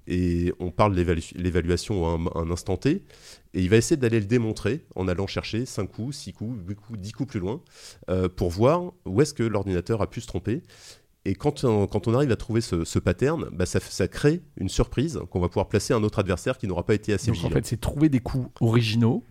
et 0.07 0.53
on 0.59 0.71
parle 0.71 0.95
de 0.95 1.01
l'évaluation 1.35 2.07
à 2.07 2.39
un, 2.39 2.49
instant 2.49 2.77
T, 2.77 3.03
et 3.53 3.61
il 3.61 3.69
va 3.69 3.77
essayer 3.77 3.97
d'aller 3.97 4.19
le 4.19 4.25
démontrer 4.25 4.85
en 4.95 5.07
allant 5.07 5.27
chercher 5.27 5.65
5 5.65 5.85
coups, 5.85 6.15
6 6.15 6.33
coups, 6.33 6.57
8 6.67 6.75
coups, 6.75 6.99
10 6.99 7.11
coups 7.11 7.29
plus 7.29 7.39
loin, 7.39 7.61
euh, 8.09 8.29
pour 8.29 8.49
voir 8.49 8.93
où 9.05 9.21
est-ce 9.21 9.33
que 9.33 9.43
l'ordinateur 9.43 10.01
a 10.01 10.09
pu 10.09 10.21
se 10.21 10.27
tromper. 10.27 10.63
Et 11.25 11.35
quand 11.35 11.65
on, 11.65 11.87
quand 11.87 12.07
on 12.07 12.13
arrive 12.13 12.31
à 12.31 12.37
trouver 12.37 12.61
ce, 12.61 12.99
pattern, 12.99 13.49
bah 13.51 13.65
ça, 13.65 13.81
ça, 13.81 14.07
crée 14.07 14.41
une 14.55 14.69
surprise 14.69 15.19
qu'on 15.29 15.41
va 15.41 15.49
pouvoir 15.49 15.67
placer 15.67 15.93
à 15.93 15.97
un 15.97 16.03
autre 16.03 16.19
adversaire 16.19 16.57
qui 16.57 16.67
n'aura 16.67 16.85
pas 16.85 16.93
été 16.93 17.11
assez 17.11 17.31
Donc 17.31 17.43
en 17.43 17.49
fait, 17.49 17.65
c'est 17.65 17.81
trouver 17.81 18.07
des 18.07 18.21
coups 18.21 18.49
originaux 18.61 19.25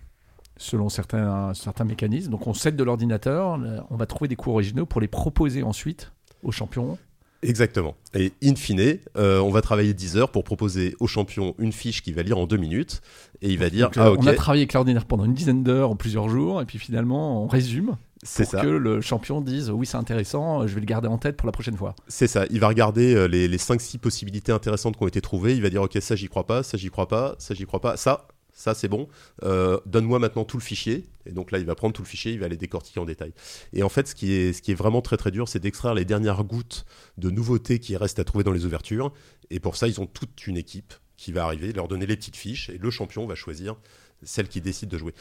selon 0.59 0.91
certains, 0.91 1.55
certains 1.55 1.85
mécanismes. 1.85 2.31
Donc 2.31 2.47
on 2.47 2.53
cède 2.53 2.77
de 2.77 2.85
l'ordinateur, 2.85 3.59
on 3.91 3.97
va 3.97 4.07
trouver 4.07 4.29
des 4.29 4.37
coups 4.37 4.53
originaux 4.53 4.85
pour 4.85 5.01
les 5.01 5.09
proposer 5.09 5.63
ensuite 5.63 6.13
aux 6.43 6.53
champions 6.53 6.99
Exactement. 7.43 7.97
Et 8.15 8.33
in 8.43 8.55
fine, 8.55 8.99
euh, 9.17 9.41
on 9.41 9.51
va 9.51 9.61
travailler 9.61 9.95
10 9.95 10.17
heures 10.17 10.31
pour 10.31 10.45
proposer 10.45 10.97
au 11.01 11.07
champion 11.07 11.55
une 11.59 11.73
fiche 11.73 12.03
qu'il 12.03 12.15
va 12.15 12.23
lire 12.23 12.39
en 12.39 12.47
2 12.47 12.57
minutes. 12.57 13.01
Et 13.43 13.51
il 13.51 13.59
va 13.59 13.71
dire 13.71 13.91
ah, 13.97 14.13
On 14.13 14.27
a 14.27 14.35
travaillé 14.35 14.63
avec 14.63 14.73
l'ordinaire 14.73 15.05
pendant 15.05 15.25
une 15.25 15.35
dizaine 15.35 15.63
d'heures, 15.63 15.91
en 15.91 15.97
plusieurs 15.97 16.29
jours, 16.29 16.61
et 16.61 16.65
puis 16.65 16.79
finalement, 16.79 17.45
on 17.45 17.47
résume. 17.47 17.97
C'est 18.23 18.47
ça. 18.47 18.61
que 18.61 18.67
le 18.67 19.01
champion 19.03 19.41
dise 19.41 19.71
oui, 19.71 19.87
c'est 19.87 19.99
intéressant, 19.99 20.67
je 20.67 20.75
vais 20.75 20.81
le 20.81 20.87
garder 20.87 21.07
en 21.07 21.19
tête 21.19 21.37
pour 21.37 21.47
la 21.47 21.53
prochaine 21.53 21.77
fois. 21.77 21.95
C'est 22.09 22.27
ça. 22.27 22.47
Il 22.51 22.61
va 22.61 22.69
regarder 22.69 23.15
euh, 23.15 23.29
les, 23.29 23.47
les 23.47 23.59
5-6 23.59 23.99
possibilités 23.99 24.53
intéressantes 24.53 24.97
qui 24.97 25.03
ont 25.03 25.07
été 25.07 25.21
trouvées. 25.21 25.55
Il 25.55 25.63
va 25.63 25.69
dire 25.69 25.83
ok, 25.83 25.99
ça 26.01 26.17
j'y 26.17 26.29
crois 26.29 26.47
pas, 26.47 26.63
ça 26.63 26.79
j'y 26.79 26.89
crois 26.89 27.09
pas, 27.09 27.37
ça 27.39 27.55
j'y 27.55 27.67
crois 27.67 27.81
pas, 27.81 27.97
ça 27.97 28.27
ça 28.57 28.75
c'est 28.75 28.89
bon, 28.89 29.07
euh, 29.45 29.79
donne-moi 29.85 30.19
maintenant 30.19 30.45
tout 30.45 30.57
le 30.57 30.63
fichier. 30.63 31.05
Et 31.27 31.33
donc 31.33 31.51
là, 31.53 31.59
il 31.59 31.67
va 31.67 31.75
prendre 31.75 31.93
tout 31.93 32.03
le 32.03 32.09
fichier, 32.09 32.33
il 32.33 32.41
va 32.41 32.47
aller 32.47 32.57
décortiquer 32.57 32.99
en 32.99 33.05
détail. 33.05 33.33
Et 33.75 33.83
en 33.83 33.89
fait, 33.89 34.09
ce 34.09 34.15
qui 34.15 34.33
est, 34.33 34.53
ce 34.55 34.63
qui 34.63 34.73
est 34.73 34.75
vraiment 34.75 35.03
très 35.03 35.19
très 35.19 35.31
dur, 35.31 35.47
c'est 35.47 35.59
d'extraire 35.59 35.95
les 35.95 36.07
dernières 36.07 36.43
gouttes 36.43 36.87
de 37.19 37.31
nouveautés 37.31 37.79
qui 37.79 37.97
restent 37.97 38.19
à 38.19 38.25
trouver 38.25 38.45
dans 38.45 38.53
les 38.53 38.65
ouvertures. 38.65 39.13
Et 39.51 39.61
pour 39.61 39.77
ça, 39.77 39.87
ils 39.87 40.01
ont 40.01 40.07
toute 40.07 40.47
une 40.47 40.57
équipe 40.57 40.95
qui 41.19 41.33
va 41.33 41.45
arriver, 41.45 41.73
leur 41.73 41.87
donner 41.87 42.07
les 42.07 42.17
petites 42.17 42.37
fiches, 42.37 42.71
et 42.71 42.79
le 42.79 42.91
champion 42.91 43.27
va 43.27 43.35
choisir 43.35 43.77
celle 44.23 44.49
qui 44.49 44.63
décide 44.63 44.89
de 44.89 44.97
jouer. 44.97 45.15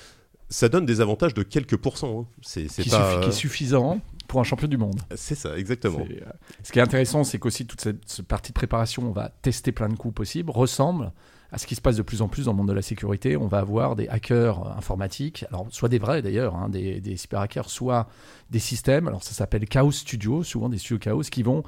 Ça 0.47 0.69
donne 0.69 0.85
des 0.85 1.01
avantages 1.01 1.33
de 1.33 1.43
quelques 1.43 1.77
pourcents. 1.77 2.21
Hein. 2.21 2.37
C'est, 2.41 2.67
qui, 2.67 2.89
pas... 2.89 3.19
qui 3.19 3.29
est 3.29 3.33
suffisant 3.33 3.99
pour 4.27 4.39
un 4.39 4.43
champion 4.43 4.67
du 4.67 4.77
monde. 4.77 5.01
C'est 5.15 5.35
ça, 5.35 5.57
exactement. 5.57 5.99
Euh, 5.99 6.19
ce 6.63 6.71
qui 6.71 6.79
est 6.79 6.83
intéressant, 6.83 7.23
c'est 7.25 7.39
qu'aussi 7.39 7.65
toute 7.65 7.81
cette, 7.81 8.21
partie 8.27 8.51
de 8.51 8.55
préparation, 8.55 9.03
on 9.03 9.11
va 9.11 9.29
tester 9.41 9.71
plein 9.71 9.89
de 9.89 9.95
coups 9.95 10.13
possibles, 10.13 10.51
ressemble 10.51 11.11
à 11.55 11.57
ce 11.57 11.65
qui 11.67 11.75
se 11.75 11.79
passe 11.79 11.95
de 11.95 12.01
plus 12.01 12.21
en 12.21 12.27
plus 12.27 12.45
dans 12.45 12.51
le 12.51 12.57
monde 12.57 12.67
de 12.67 12.73
la 12.73 12.81
sécurité. 12.81 13.37
On 13.37 13.47
va 13.47 13.59
avoir 13.59 13.95
des 13.95 14.09
hackers 14.09 14.77
informatiques, 14.77 15.45
soit 15.69 15.87
des 15.87 15.99
vrais 15.99 16.21
d'ailleurs, 16.21 16.53
hein, 16.53 16.67
des, 16.67 16.99
des 16.99 17.15
cyber 17.15 17.39
hackers, 17.39 17.69
soit 17.69 18.09
des 18.51 18.59
systèmes. 18.59 19.07
Alors 19.07 19.23
ça 19.23 19.31
s'appelle 19.31 19.65
Chaos 19.65 19.93
Studio, 19.93 20.43
souvent 20.43 20.67
des 20.67 20.77
studios 20.77 20.99
Chaos, 20.99 21.21
qui 21.21 21.43
vont 21.43 21.63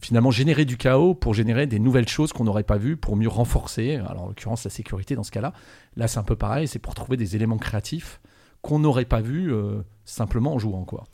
finalement 0.00 0.30
générer 0.30 0.64
du 0.64 0.76
chaos 0.76 1.14
pour 1.14 1.34
générer 1.34 1.66
des 1.66 1.80
nouvelles 1.80 2.06
choses 2.06 2.32
qu'on 2.32 2.44
n'aurait 2.44 2.62
pas 2.62 2.76
vues, 2.76 2.96
pour 2.96 3.16
mieux 3.16 3.28
renforcer, 3.28 3.96
alors 3.96 4.22
en 4.22 4.28
l'occurrence 4.28 4.62
la 4.62 4.70
sécurité 4.70 5.16
dans 5.16 5.24
ce 5.24 5.32
cas-là. 5.32 5.52
Là, 5.96 6.06
c'est 6.06 6.20
un 6.20 6.24
peu 6.24 6.36
pareil, 6.36 6.68
c'est 6.68 6.78
pour 6.78 6.94
trouver 6.94 7.16
des 7.16 7.34
éléments 7.34 7.58
créatifs 7.58 8.20
qu'on 8.62 8.78
n'aurait 8.78 9.04
pas 9.04 9.20
vus 9.20 9.52
euh, 9.52 9.82
simplement 10.04 10.54
en 10.54 10.60
jouant. 10.60 10.84
quoi. 10.84 11.04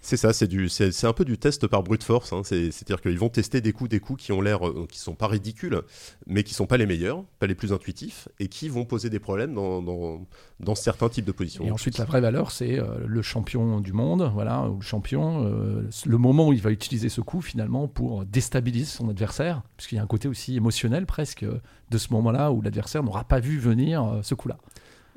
C'est 0.00 0.16
ça, 0.16 0.32
c'est 0.32 1.04
un 1.04 1.12
peu 1.12 1.24
du 1.24 1.38
test 1.38 1.66
par 1.66 1.82
brute 1.82 2.04
force. 2.04 2.32
Hein. 2.32 2.42
C'est, 2.44 2.68
à 2.68 2.84
dire 2.86 3.00
qu'ils 3.00 3.18
vont 3.18 3.28
tester 3.28 3.60
des 3.60 3.72
coups, 3.72 3.90
des 3.90 3.98
coups 3.98 4.22
qui 4.22 4.32
ont 4.32 4.40
l'air, 4.40 4.66
euh, 4.66 4.86
qui 4.88 4.98
sont 4.98 5.14
pas 5.14 5.26
ridicules, 5.26 5.82
mais 6.26 6.44
qui 6.44 6.54
sont 6.54 6.66
pas 6.66 6.76
les 6.76 6.86
meilleurs, 6.86 7.24
pas 7.40 7.46
les 7.46 7.56
plus 7.56 7.72
intuitifs, 7.72 8.28
et 8.38 8.48
qui 8.48 8.68
vont 8.68 8.84
poser 8.84 9.10
des 9.10 9.18
problèmes 9.18 9.54
dans, 9.54 9.82
dans, 9.82 10.24
dans 10.60 10.74
certains 10.76 11.08
types 11.08 11.24
de 11.24 11.32
positions. 11.32 11.64
Et 11.64 11.72
ensuite, 11.72 11.98
la 11.98 12.04
vraie 12.04 12.20
valeur, 12.20 12.52
c'est 12.52 12.78
euh, 12.78 12.86
le 13.06 13.22
champion 13.22 13.80
du 13.80 13.92
monde, 13.92 14.30
voilà, 14.32 14.68
ou 14.68 14.76
le 14.76 14.84
champion, 14.84 15.44
euh, 15.44 15.88
le 16.06 16.18
moment 16.18 16.48
où 16.48 16.52
il 16.52 16.62
va 16.62 16.70
utiliser 16.70 17.08
ce 17.08 17.20
coup 17.20 17.40
finalement 17.40 17.88
pour 17.88 18.24
déstabiliser 18.24 18.86
son 18.86 19.08
adversaire, 19.08 19.62
puisqu'il 19.76 19.96
y 19.96 19.98
a 19.98 20.02
un 20.02 20.06
côté 20.06 20.28
aussi 20.28 20.56
émotionnel 20.56 21.06
presque 21.06 21.44
de 21.44 21.98
ce 21.98 22.12
moment-là 22.12 22.52
où 22.52 22.62
l'adversaire 22.62 23.02
n'aura 23.02 23.24
pas 23.24 23.40
vu 23.40 23.58
venir 23.58 24.20
ce 24.22 24.34
coup-là. 24.34 24.58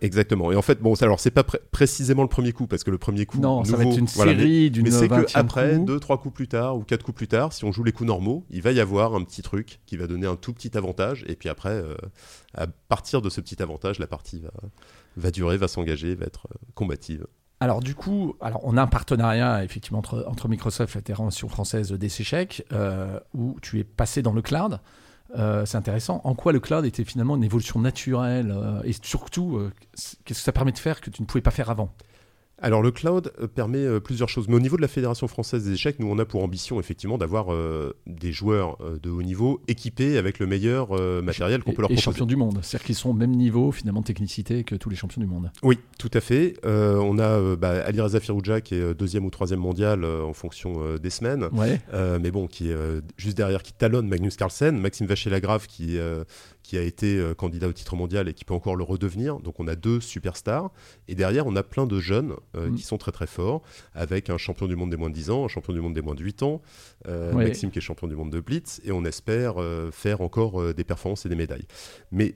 Exactement. 0.02 0.52
Et 0.52 0.56
en 0.56 0.64
fait, 0.64 0.82
bon, 0.82 0.96
alors 0.96 1.20
c'est 1.20 1.32
pas 1.32 1.44
précisément 1.44 2.24
le 2.24 2.28
premier 2.28 2.54
coup 2.54 2.66
parce 2.66 2.84
que 2.84 2.90
le 2.90 2.98
premier 2.98 3.28
coup, 3.28 3.40
non, 3.40 3.64
ça 3.64 3.78
va 3.78 3.86
être 3.86 3.98
une 3.98 4.08
série 4.08 4.72
d'une. 4.72 4.86
Mais 4.86 4.92
c'est 4.92 5.08
que 5.08 5.38
après, 5.38 5.78
deux, 5.78 6.00
trois 6.00 6.18
coups 6.18 6.34
plus 6.34 6.48
tard 6.48 6.76
ou 6.76 6.82
quatre 6.82 7.04
coups 7.04 7.16
plus 7.16 7.28
tard, 7.28 7.54
si 7.54 7.66
on 7.66 7.72
joue 7.72 7.84
les 7.84 7.92
coups 7.92 8.08
normaux, 8.08 8.44
il 8.50 8.64
va 8.64 8.72
y 8.72 8.80
avoir 8.80 9.14
un 9.14 9.24
petit 9.24 9.44
truc 9.44 9.80
qui 9.86 9.98
va 9.98 10.08
donner 10.08 10.26
un 10.26 10.36
tout 10.36 10.54
petit 10.54 10.76
avantage. 10.76 11.24
Et 11.28 11.36
puis 11.36 11.50
après, 11.50 11.70
euh, 11.70 11.96
à 12.56 12.66
partir 12.68 13.22
de 13.22 13.30
ce 13.30 13.42
petit 13.42 13.62
avantage, 13.62 14.00
la 14.00 14.08
partie 14.08 14.40
va, 14.40 14.52
va 15.18 15.30
durer, 15.30 15.58
va 15.58 15.68
s'engager, 15.68 16.16
va 16.16 16.26
être 16.26 16.48
euh, 16.52 16.58
combative. 16.74 17.28
Alors 17.60 17.80
du 17.80 17.94
coup, 17.94 18.36
alors 18.42 18.62
on 18.64 18.76
a 18.78 18.82
un 18.82 18.88
partenariat 18.88 19.64
effectivement 19.64 20.00
entre, 20.00 20.26
entre 20.28 20.48
Microsoft 20.48 20.96
et 20.96 20.98
la 20.98 21.02
Fédération 21.02 21.48
française 21.48 21.92
des 21.92 22.22
échecs 22.22 22.66
euh, 22.72 23.20
où 23.36 23.56
tu 23.62 23.80
es 23.80 23.84
passé 23.84 24.24
dans 24.24 24.34
le 24.34 24.42
cloud. 24.42 24.80
Euh, 25.38 25.66
c'est 25.66 25.78
intéressant. 25.78 26.22
En 26.24 26.36
quoi 26.36 26.52
le 26.52 26.60
cloud 26.60 26.86
était 26.86 27.04
finalement 27.04 27.36
une 27.36 27.44
évolution 27.44 27.80
naturelle 27.80 28.52
euh, 28.52 28.82
et 28.84 28.94
surtout, 29.02 29.58
euh, 29.58 29.72
qu'est-ce 29.96 30.18
que 30.26 30.34
ça 30.34 30.52
permet 30.52 30.72
de 30.72 30.78
faire 30.78 31.02
que 31.02 31.10
tu 31.10 31.22
ne 31.22 31.28
pouvais 31.28 31.42
pas 31.42 31.52
faire 31.52 31.70
avant? 31.70 31.94
Alors 32.62 32.82
le 32.82 32.92
cloud 32.92 33.32
euh, 33.42 33.48
permet 33.48 33.80
euh, 33.80 34.00
plusieurs 34.00 34.30
choses, 34.30 34.48
mais 34.48 34.56
au 34.56 34.60
niveau 34.60 34.78
de 34.78 34.82
la 34.82 34.88
Fédération 34.88 35.28
française 35.28 35.66
des 35.66 35.74
échecs, 35.74 36.00
nous 36.00 36.08
on 36.08 36.20
a 36.20 36.26
pour 36.26 36.44
ambition 36.44 36.80
effectivement 36.80 37.18
d'avoir 37.18 37.52
euh, 37.52 37.94
des 38.06 38.32
joueurs 38.32 38.78
de 39.02 39.10
haut 39.10 39.24
niveau 39.24 39.62
équipés 39.68 40.18
avec 40.18 40.40
le 40.40 40.48
meilleur 40.48 40.92
matériel 41.24 41.64
qu'on 41.64 41.74
peut 41.74 41.82
leur 41.82 41.90
proposer. 41.90 42.00
Et 42.00 42.04
champions 42.04 42.26
du 42.26 42.36
monde, 42.36 42.60
c'est-à-dire 42.62 42.86
qu'ils 42.86 42.96
sont 42.96 43.10
au 43.10 43.14
même 43.14 43.32
niveau 43.32 43.72
finalement 43.72 44.02
de 44.02 44.06
technicité 44.06 44.64
que 44.64 44.76
tous 44.76 44.90
les 44.90 44.96
champions 44.96 45.22
du 45.22 45.28
monde. 45.28 45.52
Oui, 45.64 45.80
tout 45.98 46.12
à 46.14 46.22
fait. 46.22 46.56
on 46.64 47.20
a 47.20 47.56
bah, 47.56 47.84
Ali 47.86 48.00
Reza 48.02 48.20
Firoujah 48.20 48.62
qui 48.62 48.76
est 48.76 48.94
deuxième 48.94 49.26
ou 49.26 49.30
troisième 49.30 49.60
mondial 49.60 50.06
en 50.06 50.34
fonction 50.34 50.96
des 51.02 51.10
semaines, 51.10 51.50
mais 51.94 52.32
bon, 52.32 52.48
qui 52.48 52.70
est 52.70 52.78
juste 53.18 53.38
derrière, 53.38 53.64
qui 53.64 53.74
talonne 53.74 54.08
Magnus 54.08 54.36
Carlsen, 54.36 54.78
Maxime 54.78 55.08
Vacher-Lagrave 55.08 55.68
qui 55.68 55.98
qui 56.72 56.78
a 56.78 56.84
été 56.84 57.18
euh, 57.18 57.34
candidat 57.34 57.68
au 57.68 57.74
titre 57.74 57.98
mondial 57.98 58.30
et 58.30 58.34
qui 58.34 58.46
peut 58.46 58.54
encore 58.54 58.78
le 58.78 58.86
redevenir. 58.86 59.40
Donc 59.42 59.60
on 59.60 59.68
a 59.68 59.76
deux 59.76 60.00
superstars. 60.00 60.72
Et 61.10 61.16
derrière, 61.16 61.46
on 61.46 61.58
a 61.58 61.64
plein 61.64 61.86
de 61.86 62.00
jeunes 62.00 62.34
euh, 62.56 62.70
mm. 62.70 62.76
qui 62.76 62.84
sont 62.84 62.98
très 62.98 63.12
très 63.12 63.28
forts, 63.28 63.62
avec 63.94 64.30
un 64.30 64.38
champion 64.38 64.68
du 64.68 64.78
monde 64.78 64.90
des 64.90 64.96
moins 64.96 65.10
de 65.10 65.14
10 65.14 65.32
ans, 65.32 65.44
un 65.44 65.50
champion 65.50 65.74
du 65.74 65.82
monde 65.82 65.94
des 65.94 66.02
moins 66.02 66.16
de 66.16 66.24
8 66.24 66.44
ans, 66.44 66.62
euh, 67.10 67.34
Maxime 67.34 67.72
qui 67.72 67.80
est 67.80 67.82
champion 67.82 68.08
du 68.08 68.16
monde 68.16 68.32
de 68.32 68.40
Blitz, 68.40 68.80
et 68.86 68.94
on 68.94 69.04
espère 69.04 69.56
faire 69.92 70.22
encore 70.22 70.74
des 70.74 70.86
performances 70.86 71.26
et 71.26 71.30
des 71.30 71.36
médailles. 71.36 71.66
Mais 72.10 72.36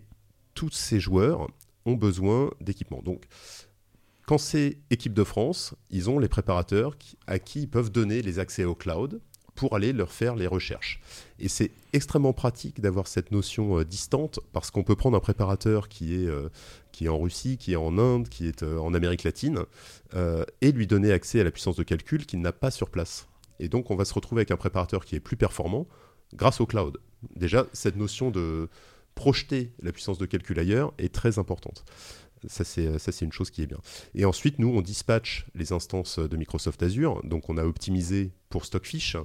tous 0.53 0.71
ces 0.71 0.99
joueurs 0.99 1.47
ont 1.85 1.95
besoin 1.95 2.51
d'équipement. 2.59 3.01
Donc 3.01 3.27
quand 4.25 4.37
c'est 4.37 4.79
équipe 4.89 5.13
de 5.13 5.23
France, 5.23 5.75
ils 5.91 6.09
ont 6.09 6.19
les 6.19 6.27
préparateurs 6.27 6.97
à 7.25 7.39
qui 7.39 7.61
ils 7.61 7.69
peuvent 7.69 7.89
donner 7.89 8.21
les 8.21 8.39
accès 8.39 8.65
au 8.65 8.75
cloud 8.75 9.21
pour 9.55 9.75
aller 9.75 9.93
leur 9.93 10.11
faire 10.11 10.35
les 10.35 10.47
recherches. 10.47 10.99
Et 11.39 11.47
c'est 11.47 11.71
extrêmement 11.93 12.33
pratique 12.33 12.81
d'avoir 12.81 13.07
cette 13.07 13.31
notion 13.31 13.79
euh, 13.79 13.85
distante 13.85 14.39
parce 14.51 14.69
qu'on 14.69 14.83
peut 14.83 14.95
prendre 14.95 15.17
un 15.17 15.21
préparateur 15.21 15.87
qui 15.87 16.15
est, 16.15 16.27
euh, 16.27 16.49
qui 16.91 17.05
est 17.05 17.09
en 17.09 17.19
Russie, 17.19 17.57
qui 17.57 17.73
est 17.73 17.77
en 17.77 17.97
Inde, 17.97 18.29
qui 18.29 18.47
est 18.47 18.63
euh, 18.63 18.77
en 18.77 18.93
Amérique 18.93 19.23
latine 19.23 19.63
et 20.61 20.71
lui 20.71 20.87
donner 20.87 21.11
accès 21.11 21.41
à 21.41 21.43
la 21.43 21.51
puissance 21.51 21.75
de 21.75 21.83
calcul 21.83 22.25
qu'il 22.25 22.39
n'a 22.39 22.53
pas 22.53 22.71
sur 22.71 22.89
place. 22.89 23.27
Et 23.59 23.67
donc 23.67 23.91
on 23.91 23.97
va 23.97 24.05
se 24.05 24.13
retrouver 24.13 24.41
avec 24.41 24.51
un 24.51 24.55
préparateur 24.55 25.03
qui 25.03 25.15
est 25.17 25.19
plus 25.19 25.35
performant 25.35 25.87
grâce 26.33 26.61
au 26.61 26.65
cloud. 26.65 26.99
Déjà, 27.35 27.65
cette 27.73 27.97
notion 27.97 28.31
de 28.31 28.69
projeter 29.13 29.71
la 29.81 29.91
puissance 29.91 30.17
de 30.17 30.25
calcul 30.25 30.57
ailleurs 30.57 30.93
est 30.97 31.13
très 31.13 31.37
importante. 31.37 31.83
Ça, 32.47 32.63
c'est 32.63 33.21
une 33.21 33.31
chose 33.31 33.49
qui 33.49 33.61
est 33.61 33.67
bien. 33.67 33.79
Et 34.13 34.25
ensuite, 34.25 34.59
nous, 34.59 34.69
on 34.69 34.81
dispatche 34.81 35.45
les 35.55 35.71
instances 35.71 36.19
de 36.19 36.37
Microsoft 36.37 36.81
Azure. 36.83 37.21
Donc, 37.23 37.49
on 37.49 37.57
a 37.57 37.63
optimisé 37.63 38.31
pour 38.49 38.65
Stockfish. 38.65 39.17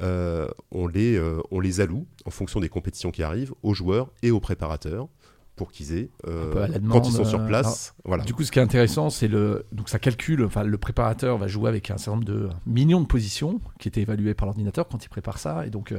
Euh, 0.00 0.48
on, 0.70 0.86
les, 0.86 1.16
euh, 1.16 1.40
on 1.50 1.60
les 1.60 1.80
alloue 1.80 2.06
en 2.24 2.30
fonction 2.30 2.60
des 2.60 2.68
compétitions 2.68 3.10
qui 3.10 3.22
arrivent 3.22 3.54
aux 3.62 3.74
joueurs 3.74 4.10
et 4.22 4.30
aux 4.30 4.40
préparateurs 4.40 5.08
pour 5.56 5.72
qu'ils 5.72 5.92
aient, 5.94 6.08
euh, 6.26 6.68
quand 6.90 7.06
ils 7.06 7.12
sont 7.12 7.26
sur 7.26 7.44
place. 7.44 7.94
voilà. 8.06 8.24
Du 8.24 8.32
coup, 8.32 8.44
ce 8.44 8.50
qui 8.50 8.58
est 8.58 8.62
intéressant, 8.62 9.10
c'est 9.10 9.28
le. 9.28 9.66
Donc, 9.72 9.90
ça 9.90 9.98
calcule. 9.98 10.42
Enfin, 10.44 10.62
le 10.62 10.78
préparateur 10.78 11.36
va 11.36 11.48
jouer 11.48 11.68
avec 11.68 11.90
un 11.90 11.98
certain 11.98 12.12
nombre 12.12 12.24
de 12.24 12.48
millions 12.64 13.02
de 13.02 13.06
positions 13.06 13.60
qui 13.78 13.88
étaient 13.88 14.00
évaluées 14.00 14.32
par 14.32 14.46
l'ordinateur 14.46 14.88
quand 14.88 15.04
il 15.04 15.08
prépare 15.10 15.38
ça. 15.38 15.66
Et 15.66 15.70
donc, 15.70 15.92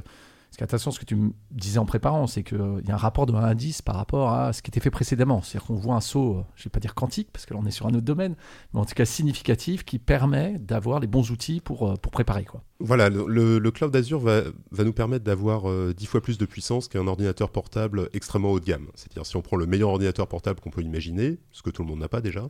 ce 0.52 0.58
qui 0.58 0.64
est 0.64 0.66
intéressant, 0.66 0.92
ce 0.92 1.00
que 1.00 1.06
tu 1.06 1.16
me 1.16 1.32
disais 1.50 1.80
en 1.80 1.86
préparant, 1.86 2.28
c'est 2.28 2.44
qu'il 2.44 2.84
y 2.86 2.92
a 2.92 2.94
un 2.94 2.98
rapport 2.98 3.26
de 3.26 3.34
1 3.34 3.42
à 3.42 3.56
10 3.56 3.82
par 3.84 3.96
rapport 3.96 4.34
à 4.34 4.52
ce 4.52 4.62
qui 4.62 4.70
était 4.70 4.82
fait 4.82 4.92
précédemment. 4.92 5.42
C'est-à-dire 5.42 5.68
qu'on 5.68 5.76
voit 5.76 5.96
un 5.96 6.02
saut, 6.02 6.44
je 6.56 6.62
ne 6.62 6.64
vais 6.66 6.70
pas 6.70 6.82
dire 6.82 6.94
quantique, 6.94 7.30
parce 7.32 7.46
que 7.46 7.54
là 7.54 7.60
on 7.64 7.66
est 7.66 7.72
sur 7.72 7.88
un 7.88 7.92
autre 7.92 8.02
domaine, 8.02 8.36
mais 8.74 8.82
en 8.82 8.86
tout 8.86 8.94
cas 8.94 9.06
significatif, 9.06 9.86
qui 9.86 9.98
permet 9.98 10.60
d'avoir 10.60 11.00
les 11.00 11.08
bons 11.08 11.32
outils 11.32 11.62
pour, 11.62 11.88
euh, 11.88 11.96
pour 11.96 12.12
préparer. 12.12 12.44
Quoi. 12.44 12.62
Voilà, 12.84 13.10
le, 13.10 13.70
cloud 13.72 13.96
Azure 13.96 14.20
va, 14.20 14.44
nous 14.80 14.94
permettre 14.94 15.24
d'avoir 15.24 15.64
10 15.64 15.68
euh, 15.68 15.94
fois 16.08 16.22
plus 16.22 16.38
de 16.38 16.46
puissance 16.46 16.88
qu'un 16.88 17.08
ordinateur 17.08 17.52
portable 17.52 18.10
extrêmement 18.14 18.52
haut 18.52 18.60
de 18.60 18.66
gamme. 18.66 18.88
C'est-à-dire 18.96 19.26
si 19.26 19.36
on 19.36 19.42
prend 19.42 19.56
le 19.56 19.66
meilleur 19.66 19.90
ordinateur 19.90 20.28
portable 20.28 20.60
qu'on 20.60 20.72
peut 20.72 20.82
imaginer, 20.82 21.38
ce 21.52 21.62
que 21.62 21.70
tout 21.70 21.84
le 21.84 21.88
monde 21.88 22.00
n'a 22.00 22.10
pas 22.10 22.22
déjà, 22.22 22.50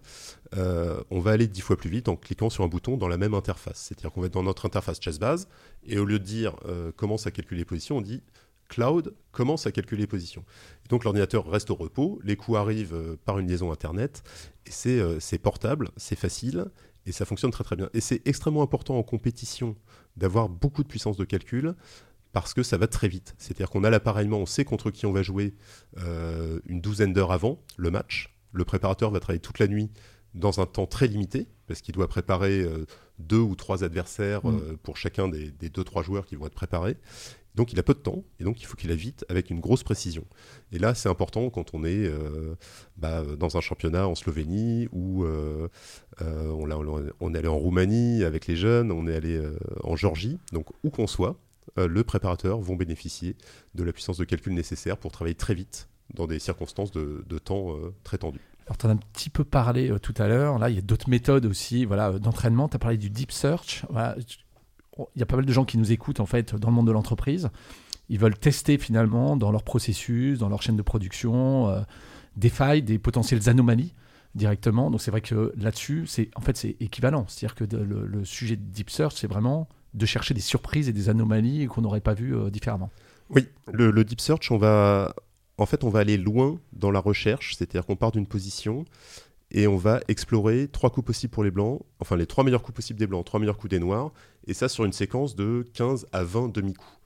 euh, 0.55 1.01
on 1.09 1.19
va 1.19 1.31
aller 1.31 1.47
10 1.47 1.61
fois 1.61 1.77
plus 1.77 1.89
vite 1.89 2.09
en 2.09 2.15
cliquant 2.15 2.49
sur 2.49 2.63
un 2.63 2.67
bouton 2.67 2.97
dans 2.97 3.07
la 3.07 3.17
même 3.17 3.33
interface. 3.33 3.87
C'est-à-dire 3.87 4.11
qu'on 4.11 4.21
va 4.21 4.27
être 4.27 4.33
dans 4.33 4.43
notre 4.43 4.65
interface 4.65 4.99
chess 5.01 5.19
base, 5.19 5.47
et 5.85 5.99
au 5.99 6.05
lieu 6.05 6.19
de 6.19 6.23
dire 6.23 6.55
commence 6.95 7.27
à 7.27 7.31
calculer 7.31 7.59
les 7.59 7.65
positions, 7.65 7.97
on 7.97 8.01
dit 8.01 8.21
cloud 8.71 9.13
commence 9.31 9.67
à 9.67 9.71
calculer 9.71 10.01
les 10.01 10.07
positions. 10.07 10.43
donc 10.89 11.03
l'ordinateur 11.03 11.45
reste 11.47 11.69
au 11.69 11.75
repos, 11.75 12.19
les 12.23 12.37
coups 12.37 12.57
arrivent 12.57 12.95
euh, 12.95 13.17
par 13.25 13.37
une 13.37 13.47
liaison 13.47 13.71
Internet, 13.71 14.23
et 14.65 14.71
euh, 14.87 15.19
c'est 15.19 15.37
portable, 15.37 15.89
c'est 15.97 16.17
facile, 16.17 16.65
et 17.05 17.11
ça 17.11 17.25
fonctionne 17.25 17.51
très 17.51 17.63
très 17.63 17.75
bien. 17.75 17.89
Et 17.93 17.99
c'est 17.99 18.25
extrêmement 18.25 18.63
important 18.63 18.97
en 18.97 19.03
compétition 19.03 19.75
d'avoir 20.17 20.49
beaucoup 20.49 20.83
de 20.83 20.87
puissance 20.87 21.17
de 21.17 21.25
calcul, 21.25 21.75
parce 22.31 22.53
que 22.53 22.63
ça 22.63 22.77
va 22.77 22.87
très 22.87 23.07
vite. 23.07 23.35
C'est-à-dire 23.37 23.69
qu'on 23.69 23.83
a 23.83 23.89
l'appareillement, 23.89 24.37
on 24.37 24.45
sait 24.45 24.63
contre 24.63 24.91
qui 24.91 25.05
on 25.05 25.11
va 25.11 25.21
jouer 25.21 25.53
euh, 25.97 26.59
une 26.65 26.81
douzaine 26.81 27.13
d'heures 27.13 27.31
avant 27.31 27.59
le 27.77 27.91
match. 27.91 28.35
Le 28.53 28.65
préparateur 28.65 29.11
va 29.11 29.19
travailler 29.19 29.41
toute 29.41 29.59
la 29.59 29.67
nuit 29.67 29.91
dans 30.33 30.59
un 30.59 30.65
temps 30.65 30.87
très 30.87 31.07
limité, 31.07 31.47
parce 31.67 31.81
qu'il 31.81 31.93
doit 31.93 32.07
préparer 32.07 32.65
deux 33.19 33.39
ou 33.39 33.55
trois 33.55 33.83
adversaires 33.83 34.45
mmh. 34.45 34.77
pour 34.83 34.97
chacun 34.97 35.27
des, 35.27 35.51
des, 35.51 35.69
deux, 35.69 35.83
trois 35.83 36.03
joueurs 36.03 36.25
qui 36.25 36.35
vont 36.35 36.47
être 36.47 36.55
préparés. 36.55 36.97
Donc 37.55 37.73
il 37.73 37.79
a 37.79 37.83
peu 37.83 37.93
de 37.93 37.99
temps, 37.99 38.23
et 38.39 38.43
donc 38.43 38.61
il 38.61 38.65
faut 38.65 38.75
qu'il 38.77 38.91
aille 38.91 38.97
vite 38.97 39.25
avec 39.27 39.49
une 39.49 39.59
grosse 39.59 39.83
précision. 39.83 40.25
Et 40.71 40.79
là, 40.79 40.95
c'est 40.95 41.09
important 41.09 41.49
quand 41.49 41.73
on 41.73 41.83
est 41.83 42.07
euh, 42.07 42.55
bah, 42.97 43.23
dans 43.37 43.57
un 43.57 43.61
championnat 43.61 44.07
en 44.07 44.15
Slovénie, 44.15 44.87
ou 44.93 45.25
euh, 45.25 45.67
euh, 46.21 46.47
on, 46.49 46.69
on, 47.19 47.33
est 47.33 47.37
allé 47.37 47.47
en 47.47 47.57
Roumanie 47.57 48.23
avec 48.23 48.47
les 48.47 48.55
jeunes, 48.55 48.91
on 48.91 49.07
est 49.07 49.15
allé 49.15 49.41
en 49.83 49.95
Georgie, 49.95 50.39
donc 50.53 50.67
où 50.83 50.89
qu'on 50.89 51.07
soit, 51.07 51.37
le 51.77 52.03
préparateur 52.03 52.59
vont 52.59 52.75
bénéficier 52.75 53.35
de 53.75 53.83
la 53.83 53.93
puissance 53.93 54.17
de 54.17 54.23
calcul 54.23 54.53
nécessaire 54.53 54.97
pour 54.97 55.11
travailler 55.11 55.35
très 55.35 55.53
vite 55.53 55.89
dans 56.13 56.27
des 56.27 56.39
circonstances 56.39 56.91
de, 56.91 57.37
temps 57.37 57.77
très 58.03 58.17
tendues. 58.17 58.50
Alors, 58.71 58.77
tu 58.77 58.85
en 58.85 58.89
as 58.89 58.93
un 58.93 58.99
petit 59.13 59.29
peu 59.29 59.43
parlé 59.43 59.93
tout 60.01 60.13
à 60.17 60.29
l'heure. 60.29 60.57
Là, 60.57 60.69
il 60.69 60.75
y 60.75 60.79
a 60.79 60.81
d'autres 60.81 61.09
méthodes 61.09 61.45
aussi 61.45 61.83
voilà, 61.83 62.17
d'entraînement. 62.19 62.69
Tu 62.69 62.77
as 62.77 62.79
parlé 62.79 62.97
du 62.97 63.09
deep 63.09 63.33
search. 63.33 63.83
Voilà 63.89 64.15
il 65.15 65.19
y 65.19 65.23
a 65.23 65.25
pas 65.25 65.35
mal 65.35 65.45
de 65.45 65.53
gens 65.53 65.65
qui 65.65 65.77
nous 65.77 65.91
écoutent 65.91 66.19
en 66.19 66.25
fait 66.25 66.55
dans 66.55 66.69
le 66.69 66.75
monde 66.75 66.87
de 66.87 66.91
l'entreprise. 66.91 67.49
Ils 68.09 68.19
veulent 68.19 68.37
tester 68.37 68.77
finalement 68.77 69.37
dans 69.37 69.51
leur 69.51 69.63
processus, 69.63 70.39
dans 70.39 70.49
leur 70.49 70.61
chaîne 70.61 70.75
de 70.75 70.81
production, 70.81 71.69
euh, 71.69 71.81
des 72.35 72.49
failles, 72.49 72.81
des 72.81 72.99
potentielles 72.99 73.49
anomalies 73.49 73.93
directement. 74.35 74.91
Donc 74.91 75.01
c'est 75.01 75.11
vrai 75.11 75.21
que 75.21 75.53
là-dessus, 75.57 76.05
c'est 76.07 76.29
en 76.35 76.41
fait 76.41 76.57
c'est 76.57 76.75
équivalent. 76.79 77.25
C'est-à-dire 77.27 77.55
que 77.55 77.63
le, 77.75 78.25
sujet 78.25 78.55
de 78.55 78.63
deep 78.63 78.89
search, 78.89 79.15
c'est 79.15 79.27
vraiment 79.27 79.67
de 79.93 80.05
chercher 80.05 80.33
des 80.33 80.41
surprises 80.41 80.87
et 80.89 80.93
des 80.93 81.09
anomalies 81.09 81.67
qu'on 81.67 81.81
n'aurait 81.81 82.01
pas 82.01 82.13
vues 82.13 82.35
euh, 82.35 82.49
différemment. 82.49 82.89
Oui, 83.29 83.47
le, 83.71 84.03
deep 84.03 84.19
search, 84.19 84.51
on 84.51 84.57
va 84.57 85.15
en 85.57 85.65
fait 85.65 85.83
on 85.83 85.89
va 85.89 85.99
aller 85.99 86.17
loin 86.17 86.59
dans 86.73 86.91
la 86.91 86.99
recherche, 86.99 87.55
c'est-à-dire 87.55 87.85
qu'on 87.85 87.95
part 87.95 88.11
d'une 88.11 88.27
position 88.27 88.85
et 89.51 89.67
on 89.67 89.77
va 89.77 89.99
explorer 90.07 90.69
trois 90.69 90.89
coups 90.89 91.05
possibles 91.07 91.31
pour 91.31 91.43
les 91.43 91.51
blancs, 91.51 91.81
enfin 91.99 92.15
les 92.15 92.25
trois 92.25 92.43
meilleurs 92.43 92.63
coups 92.63 92.75
possibles 92.75 92.99
des 92.99 93.07
blancs, 93.07 93.25
trois 93.25 93.39
meilleurs 93.39 93.57
coups 93.57 93.71
des 93.71 93.79
noirs, 93.79 94.11
et 94.47 94.53
ça 94.53 94.69
sur 94.69 94.85
une 94.85 94.93
séquence 94.93 95.35
de 95.35 95.67
15 95.73 96.07
à 96.13 96.23
20 96.23 96.53
demi-coups. 96.53 97.00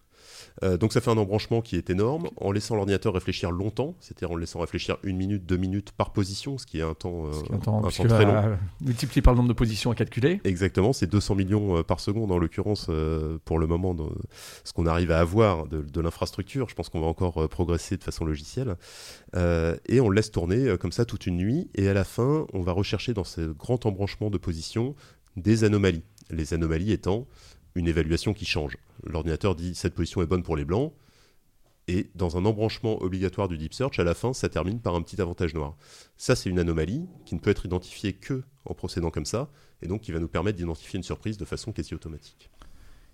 Euh, 0.63 0.77
donc 0.77 0.93
ça 0.93 1.01
fait 1.01 1.11
un 1.11 1.17
embranchement 1.17 1.61
qui 1.61 1.75
est 1.75 1.89
énorme, 1.89 2.29
en 2.37 2.51
laissant 2.51 2.75
l'ordinateur 2.75 3.13
réfléchir 3.13 3.51
longtemps, 3.51 3.95
c'est-à-dire 3.99 4.31
en 4.31 4.35
le 4.35 4.41
laissant 4.41 4.59
réfléchir 4.59 4.97
une 5.03 5.17
minute, 5.17 5.45
deux 5.45 5.57
minutes 5.57 5.91
par 5.91 6.11
position, 6.13 6.57
ce 6.57 6.65
qui 6.65 6.79
est 6.79 6.83
un 6.83 6.93
temps, 6.93 7.25
euh, 7.25 7.31
est 7.31 7.53
un 7.53 7.57
temps, 7.57 7.77
un 7.85 7.89
temps 7.89 8.03
très 8.07 8.25
long. 8.25 8.35
euh, 8.35 8.55
multiplié 8.81 9.21
par 9.21 9.33
le 9.33 9.37
nombre 9.37 9.49
de 9.49 9.53
positions 9.53 9.91
à 9.91 9.95
calculer. 9.95 10.39
Exactement, 10.43 10.93
c'est 10.93 11.07
200 11.07 11.35
millions 11.35 11.77
euh, 11.77 11.83
par 11.83 11.99
seconde 11.99 12.31
en 12.31 12.37
l'occurrence 12.37 12.89
pour 13.45 13.59
le 13.59 13.67
moment, 13.67 13.93
de 13.93 14.03
ce 14.63 14.73
qu'on 14.73 14.85
arrive 14.85 15.11
à 15.11 15.19
avoir 15.19 15.67
de, 15.67 15.81
de 15.81 16.01
l'infrastructure. 16.01 16.69
Je 16.69 16.75
pense 16.75 16.89
qu'on 16.89 17.01
va 17.01 17.07
encore 17.07 17.47
progresser 17.49 17.97
de 17.97 18.03
façon 18.03 18.25
logicielle. 18.25 18.75
Euh, 19.35 19.75
et 19.87 19.99
on 19.99 20.09
le 20.09 20.15
laisse 20.15 20.31
tourner 20.31 20.77
comme 20.79 20.91
ça 20.91 21.05
toute 21.05 21.27
une 21.27 21.37
nuit. 21.37 21.69
Et 21.75 21.87
à 21.89 21.93
la 21.93 22.03
fin, 22.03 22.47
on 22.53 22.61
va 22.61 22.71
rechercher 22.71 23.13
dans 23.13 23.23
ce 23.23 23.41
grand 23.41 23.85
embranchement 23.85 24.29
de 24.29 24.37
positions 24.37 24.95
des 25.35 25.63
anomalies. 25.63 26.03
Les 26.29 26.53
anomalies 26.53 26.91
étant 26.91 27.27
une 27.75 27.87
évaluation 27.87 28.33
qui 28.33 28.45
change. 28.45 28.77
L'ordinateur 29.03 29.55
dit 29.55 29.75
cette 29.75 29.93
position 29.93 30.21
est 30.21 30.25
bonne 30.25 30.43
pour 30.43 30.55
les 30.55 30.65
blancs. 30.65 30.93
Et 31.87 32.09
dans 32.15 32.35
un 32.35 32.45
embranchement 32.45 32.99
obligatoire 33.03 33.47
du 33.47 33.59
deep 33.59 33.73
search, 33.73 33.99
à 33.99 34.03
la 34.03 34.15
fin, 34.15 34.33
ça 34.33 34.49
termine 34.49 34.79
par 34.79 34.95
un 34.95 35.03
petit 35.03 35.21
avantage 35.21 35.53
noir. 35.53 35.75
Ça, 36.17 36.35
c'est 36.35 36.49
une 36.49 36.57
anomalie 36.57 37.05
qui 37.25 37.35
ne 37.35 37.39
peut 37.39 37.51
être 37.51 37.65
identifiée 37.65 38.13
que 38.13 38.43
en 38.65 38.73
procédant 38.73 39.11
comme 39.11 39.25
ça, 39.25 39.49
et 39.83 39.87
donc 39.87 40.01
qui 40.01 40.11
va 40.11 40.19
nous 40.19 40.27
permettre 40.27 40.57
d'identifier 40.57 40.97
une 40.97 41.03
surprise 41.03 41.37
de 41.37 41.45
façon 41.45 41.71
quasi 41.71 41.93
automatique. 41.93 42.49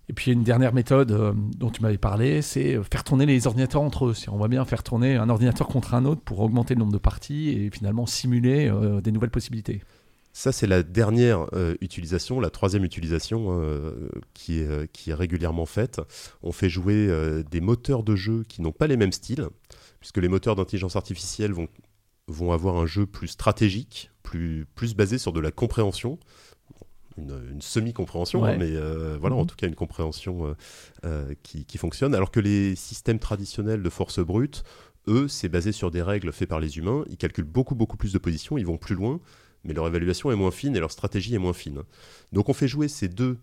Et 0.10 0.14
puis 0.14 0.32
une 0.32 0.44
dernière 0.44 0.74
méthode 0.74 1.12
euh, 1.12 1.34
dont 1.58 1.70
tu 1.70 1.82
m'avais 1.82 1.98
parlé, 1.98 2.42
c'est 2.42 2.76
euh, 2.76 2.84
faire 2.84 3.04
tourner 3.04 3.26
les 3.26 3.48
ordinateurs 3.48 3.82
entre 3.82 4.08
eux. 4.08 4.14
On 4.30 4.38
va 4.38 4.48
bien 4.48 4.66
faire 4.66 4.84
tourner 4.84 5.16
un 5.16 5.30
ordinateur 5.30 5.68
contre 5.68 5.94
un 5.94 6.06
autre 6.06 6.22
pour 6.22 6.40
augmenter 6.40 6.74
le 6.74 6.80
nombre 6.80 6.92
de 6.92 6.98
parties 6.98 7.50
et 7.50 7.70
finalement 7.70 8.06
simuler 8.06 8.70
euh, 8.70 9.00
des 9.00 9.12
nouvelles 9.12 9.30
possibilités. 9.30 9.82
Ça, 10.34 10.52
c'est 10.54 10.68
la 10.68 10.82
dernière 10.82 11.48
euh, 11.54 11.76
utilisation, 11.82 12.40
la 12.40 12.50
troisième 12.50 12.86
utilisation 12.86 13.60
euh, 13.62 14.10
qui, 14.34 14.60
est, 14.60 14.68
euh, 14.68 14.86
qui 14.94 15.12
est 15.12 15.14
régulièrement 15.14 15.66
faite. 15.66 16.00
On 16.42 16.52
fait 16.54 16.70
jouer 16.70 17.08
euh, 17.10 17.44
des 17.44 17.60
moteurs 17.60 18.04
de 18.04 18.16
jeu 18.16 18.44
qui 18.48 18.62
n'ont 18.62 18.72
pas 18.72 18.88
les 18.88 18.96
mêmes 18.98 19.12
styles, 19.12 19.48
puisque 20.00 20.18
les 20.20 20.30
moteurs 20.30 20.56
d'intelligence 20.56 20.96
artificielle 20.96 21.52
vont, 21.52 21.68
vont 22.28 22.54
avoir 22.54 22.78
un 22.78 22.86
jeu 22.86 23.06
plus 23.06 23.28
stratégique, 23.28 24.10
plus, 24.24 24.66
plus 24.74 24.96
basé 24.96 25.18
sur 25.18 25.34
de 25.34 25.42
la 25.42 25.52
compréhension. 25.52 26.18
Une, 27.18 27.38
une 27.52 27.62
semi-compréhension, 27.62 28.42
Ouais. 28.44 28.52
hein, 28.54 28.58
mais 28.58 28.72
euh, 28.74 29.18
voilà, 29.20 29.36
Mhm. 29.36 29.42
en 29.42 29.46
tout 29.46 29.58
cas 29.58 29.68
une 29.68 29.76
compréhension 29.76 30.46
euh, 30.48 30.54
euh, 31.04 31.34
qui, 31.44 31.66
qui 31.66 31.78
fonctionne. 31.78 32.16
Alors 32.16 32.32
que 32.32 32.40
les 32.40 32.76
systèmes 32.78 33.20
traditionnels 33.20 33.84
de 33.84 33.90
force 33.90 34.20
brute, 34.20 34.64
eux, 35.10 35.28
c'est 35.28 35.50
basé 35.50 35.74
sur 35.74 35.92
des 35.92 36.02
règles 36.02 36.32
faites 36.32 36.48
par 36.48 36.62
les 36.62 36.78
humains. 36.78 37.04
Ils 37.10 37.18
calculent 37.18 37.44
beaucoup, 37.44 37.76
beaucoup 37.76 37.98
plus 37.98 38.14
de 38.14 38.18
positions, 38.18 38.58
ils 38.58 38.66
vont 38.66 38.78
plus 38.78 38.96
loin 38.96 39.20
mais 39.64 39.74
leur 39.74 39.88
évaluation 39.88 40.32
est 40.32 40.36
moins 40.36 40.52
fine 40.52 40.76
et 40.76 40.80
leur 40.80 40.92
stratégie 40.92 41.36
est 41.36 41.40
moins 41.40 41.54
fine. 41.54 41.82
Donc 42.32 42.50
on 42.50 42.54
fait 42.54 42.68
jouer 42.68 42.88
ces 42.88 43.08
deux 43.08 43.38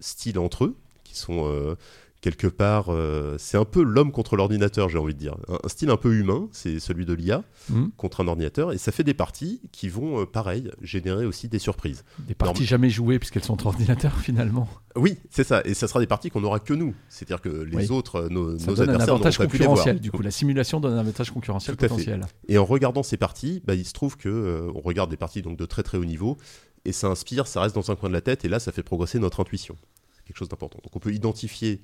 styles 0.00 0.38
entre 0.38 0.64
eux, 0.64 0.76
qui 1.04 1.16
sont 1.16 1.48
euh, 1.48 1.76
quelque 2.20 2.46
part, 2.46 2.86
euh, 2.88 3.36
c'est 3.38 3.56
un 3.56 3.64
peu 3.64 3.82
l'homme 3.82 4.10
contre 4.10 4.36
l'ordinateur, 4.36 4.88
j'ai 4.88 4.98
envie 4.98 5.14
de 5.14 5.18
dire. 5.18 5.36
Un, 5.48 5.58
un 5.62 5.68
style 5.68 5.90
un 5.90 5.96
peu 5.96 6.14
humain, 6.14 6.48
c'est 6.52 6.80
celui 6.80 7.04
de 7.06 7.12
l'IA 7.12 7.42
Hmm. 7.68 7.86
contre 7.96 8.22
un 8.22 8.28
ordinateur, 8.28 8.72
et 8.72 8.78
ça 8.78 8.92
fait 8.92 9.02
des 9.02 9.14
parties 9.14 9.60
qui 9.72 9.88
vont, 9.88 10.20
euh, 10.20 10.24
pareil, 10.24 10.70
générer 10.82 11.26
aussi 11.26 11.48
des 11.48 11.58
surprises. 11.58 12.04
Des 12.20 12.34
parties 12.34 12.60
Norm- 12.62 12.66
jamais 12.68 12.90
jouées 12.90 13.18
puisqu'elles 13.18 13.42
sont 13.44 13.54
entre 13.54 13.66
ordinateurs 13.66 14.16
finalement. 14.20 14.68
Oui, 14.94 15.18
c'est 15.30 15.44
ça, 15.44 15.62
et 15.64 15.74
ça 15.74 15.88
sera 15.88 15.98
des 16.00 16.06
parties 16.06 16.30
qu'on 16.30 16.40
n'aura 16.40 16.58
que 16.60 16.72
nous, 16.74 16.94
c'est-à-dire 17.08 17.40
que 17.40 17.48
les 17.48 17.76
Oui. 17.76 17.90
autres, 17.90 18.16
euh, 18.16 18.28
nos, 18.28 18.58
Ça 18.58 18.66
nos 18.68 18.74
donne 18.76 18.88
un 18.90 18.92
adversaires 18.94 19.06
n'auront 19.08 19.14
avantage 19.26 19.38
concurrentiel. 19.38 20.00
Du 20.00 20.10
coup, 20.10 20.22
la 20.22 20.30
simulation 20.30 20.80
donne 20.80 20.94
un 20.94 20.98
avantage 21.00 21.30
concurrentiel 21.32 21.76
Tout 21.76 21.84
à 21.84 21.88
fait. 21.88 21.94
potentiel. 21.94 22.20
Et 22.48 22.56
en 22.58 22.64
regardant 22.64 23.02
ces 23.02 23.16
parties, 23.16 23.62
bah, 23.66 23.74
il 23.74 23.84
se 23.84 23.92
trouve 23.92 24.16
que 24.16 24.28
euh, 24.28 24.70
on 24.74 24.80
regarde 24.80 25.10
des 25.10 25.16
parties 25.16 25.42
donc 25.42 25.56
de 25.58 25.66
très 25.66 25.82
très 25.82 25.98
haut 25.98 26.04
niveau 26.04 26.36
et 26.84 26.92
ça 26.92 27.08
inspire, 27.08 27.46
ça 27.48 27.60
reste 27.60 27.74
dans 27.74 27.90
un 27.90 27.96
coin 27.96 28.08
de 28.08 28.14
la 28.14 28.20
tête 28.20 28.44
et 28.44 28.48
là 28.48 28.58
ça 28.60 28.70
fait 28.72 28.82
progresser 28.84 29.18
notre 29.18 29.40
intuition. 29.40 29.76
Quelque 30.24 30.36
chose 30.38 30.48
d'important. 30.48 30.78
Donc 30.84 30.94
on 30.94 30.98
peut 31.00 31.12
identifier 31.12 31.82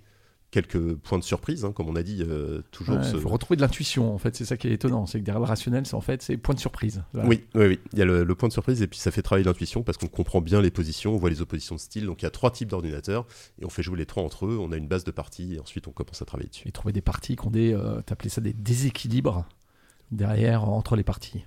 quelques 0.53 0.95
points 0.97 1.19
de 1.19 1.25
surprise, 1.25 1.65
hein, 1.65 1.73
comme 1.73 1.89
on 1.89 1.97
a 1.97 2.03
dit 2.05 2.23
euh, 2.23 2.63
toujours. 2.71 2.99
Il 3.03 3.05
ce- 3.05 3.17
faut 3.17 3.29
retrouver 3.31 3.57
de 3.57 3.63
l'intuition 3.63 4.15
en 4.15 4.19
fait, 4.19 4.37
c'est 4.37 4.45
ça 4.45 4.57
qui 4.57 4.69
est 4.69 4.73
étonnant, 4.73 5.07
c'est 5.07 5.19
que 5.19 5.25
derrière 5.25 5.41
le 5.41 5.47
rationnel, 5.47 5.87
c'est 5.87 5.95
en 5.95 6.01
fait 6.01 6.23
c'est 6.23 6.37
point 6.37 6.55
de 6.55 6.61
surprise. 6.61 7.03
Oui, 7.15 7.43
oui, 7.57 7.67
oui. 7.67 7.81
Il 7.95 7.99
y 7.99 8.03
a 8.03 8.05
le, 8.05 8.23
le 8.23 8.35
point 8.37 8.49
de 8.49 8.53
surprise 8.53 8.81
et 8.83 8.87
puis 8.87 8.99
ça 9.01 9.11
fait 9.11 9.23
travailler 9.23 9.45
l'intuition 9.47 9.83
parce 9.83 9.99
qu'on 9.99 10.07
comprend 10.09 10.41
bien 10.41 10.61
les 10.63 10.71
positions, 10.71 11.15
on 11.15 11.17
voit 11.17 11.31
les 11.31 11.41
oppositions 11.41 11.75
de 11.75 11.81
style. 11.81 12.07
Donc 12.07 12.23
il 12.23 12.27
y 12.27 12.29
a 12.29 12.31
trois 12.31 12.51
types 12.53 12.69
d'ordinateurs 12.69 13.27
et 13.61 13.65
on 13.65 13.71
fait 13.71 13.83
jouer 13.83 13.97
les 13.97 14.07
trois 14.07 14.23
entre 14.23 14.47
eux. 14.47 14.59
On 14.61 14.71
a 14.73 14.77
une 14.77 14.87
base 14.89 15.05
de 15.05 15.11
parties 15.11 15.55
et 15.55 15.59
ensuite 15.59 15.89
on 15.89 15.93
commence 15.93 16.23
à 16.23 16.27
travailler 16.27 16.51
dessus. 16.51 16.69
Et 16.69 16.73
trouver 16.73 16.93
des 16.93 17.01
parties 17.01 17.35
qui 17.35 17.47
ont 17.47 17.51
des, 17.51 17.73
euh, 17.75 18.03
t'appelais 18.03 18.29
ça 18.31 18.41
des 18.43 18.53
déséquilibres 18.53 19.47
derrière 20.11 20.69
entre 20.69 20.97
les 20.97 21.03
parties. 21.03 21.45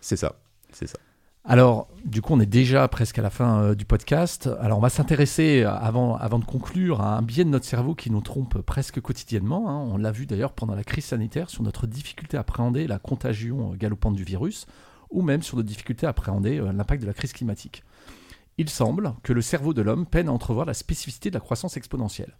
C'est 0.00 0.16
ça, 0.16 0.38
c'est 0.72 0.86
ça. 0.86 0.98
Alors, 1.46 1.88
du 2.06 2.22
coup, 2.22 2.32
on 2.32 2.40
est 2.40 2.46
déjà 2.46 2.88
presque 2.88 3.18
à 3.18 3.22
la 3.22 3.28
fin 3.28 3.60
euh, 3.60 3.74
du 3.74 3.84
podcast. 3.84 4.48
Alors, 4.60 4.78
on 4.78 4.80
va 4.80 4.88
s'intéresser, 4.88 5.62
euh, 5.62 5.70
avant, 5.70 6.38
de 6.38 6.44
conclure, 6.44 7.02
à 7.02 7.18
un 7.18 7.22
biais 7.22 7.44
de 7.44 7.50
notre 7.50 7.66
cerveau 7.66 7.94
qui 7.94 8.10
nous 8.10 8.22
trompe 8.22 8.62
presque 8.62 8.98
quotidiennement. 9.02 9.68
hein. 9.68 9.86
On 9.92 9.98
l'a 9.98 10.10
vu 10.10 10.24
d'ailleurs 10.24 10.52
pendant 10.52 10.74
la 10.74 10.84
crise 10.84 11.04
sanitaire 11.04 11.50
sur 11.50 11.62
notre 11.62 11.86
difficulté 11.86 12.38
à 12.38 12.40
appréhender 12.40 12.86
la 12.86 12.98
contagion 12.98 13.72
euh, 13.72 13.76
galopante 13.76 14.14
du 14.14 14.24
virus, 14.24 14.66
ou 15.10 15.20
même 15.20 15.42
sur 15.42 15.58
notre 15.58 15.68
difficulté 15.68 16.06
à 16.06 16.10
appréhender 16.10 16.60
l'impact 16.72 17.02
de 17.02 17.06
la 17.06 17.12
crise 17.12 17.34
climatique. 17.34 17.84
Il 18.56 18.70
semble 18.70 19.12
que 19.22 19.34
le 19.34 19.42
cerveau 19.42 19.74
de 19.74 19.82
l'homme 19.82 20.06
peine 20.06 20.28
à 20.28 20.32
entrevoir 20.32 20.64
la 20.64 20.74
spécificité 20.74 21.28
de 21.28 21.34
la 21.34 21.40
croissance 21.40 21.76
exponentielle. 21.76 22.36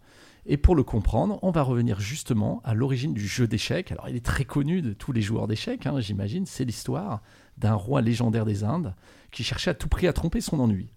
Et 0.47 0.57
pour 0.57 0.75
le 0.75 0.83
comprendre, 0.83 1.39
on 1.41 1.51
va 1.51 1.61
revenir 1.61 1.99
justement 1.99 2.61
à 2.63 2.73
l'origine 2.73 3.13
du 3.13 3.27
jeu 3.27 3.47
d'échecs. 3.47 3.91
Alors, 3.91 4.09
il 4.09 4.15
est 4.15 4.25
très 4.25 4.45
connu 4.45 4.81
de 4.81 4.93
tous 4.93 5.11
les 5.11 5.21
joueurs 5.21 5.47
d'échecs, 5.47 5.85
hein, 5.85 5.99
j'imagine. 5.99 6.45
C'est 6.45 6.65
l'histoire 6.65 7.21
d'un 7.57 7.73
roi 7.73 8.01
légendaire 8.01 8.45
des 8.45 8.63
Indes 8.63 8.95
qui 9.31 9.43
cherchait 9.43 9.71
à 9.71 9.75
tout 9.75 9.89
prix 9.89 10.07
à 10.07 10.13
tromper 10.13 10.41
son 10.41 10.59
ennui. 10.59 10.91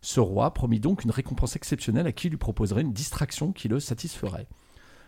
Ce 0.00 0.20
roi 0.20 0.52
promit 0.52 0.80
donc 0.80 1.04
une 1.04 1.10
récompense 1.10 1.56
exceptionnelle 1.56 2.06
à 2.06 2.12
qui 2.12 2.28
lui 2.28 2.36
proposerait 2.36 2.82
une 2.82 2.92
distraction 2.92 3.52
qui 3.52 3.68
le 3.68 3.80
satisferait. 3.80 4.48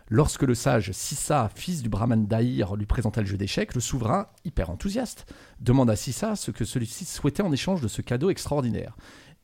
Lorsque 0.08 0.42
le 0.42 0.54
sage 0.54 0.92
Sissa, 0.92 1.50
fils 1.54 1.82
du 1.82 1.88
brahman 1.88 2.26
d'Aïr, 2.26 2.76
lui 2.76 2.86
présenta 2.86 3.20
le 3.20 3.26
jeu 3.26 3.36
d'échecs, 3.36 3.74
le 3.74 3.80
souverain, 3.80 4.28
hyper 4.44 4.70
enthousiaste, 4.70 5.26
demanda 5.60 5.94
à 5.94 5.96
Sissa 5.96 6.36
ce 6.36 6.52
que 6.52 6.64
celui-ci 6.64 7.04
souhaitait 7.04 7.42
en 7.42 7.50
échange 7.50 7.80
de 7.80 7.88
ce 7.88 8.02
cadeau 8.02 8.30
extraordinaire. 8.30 8.96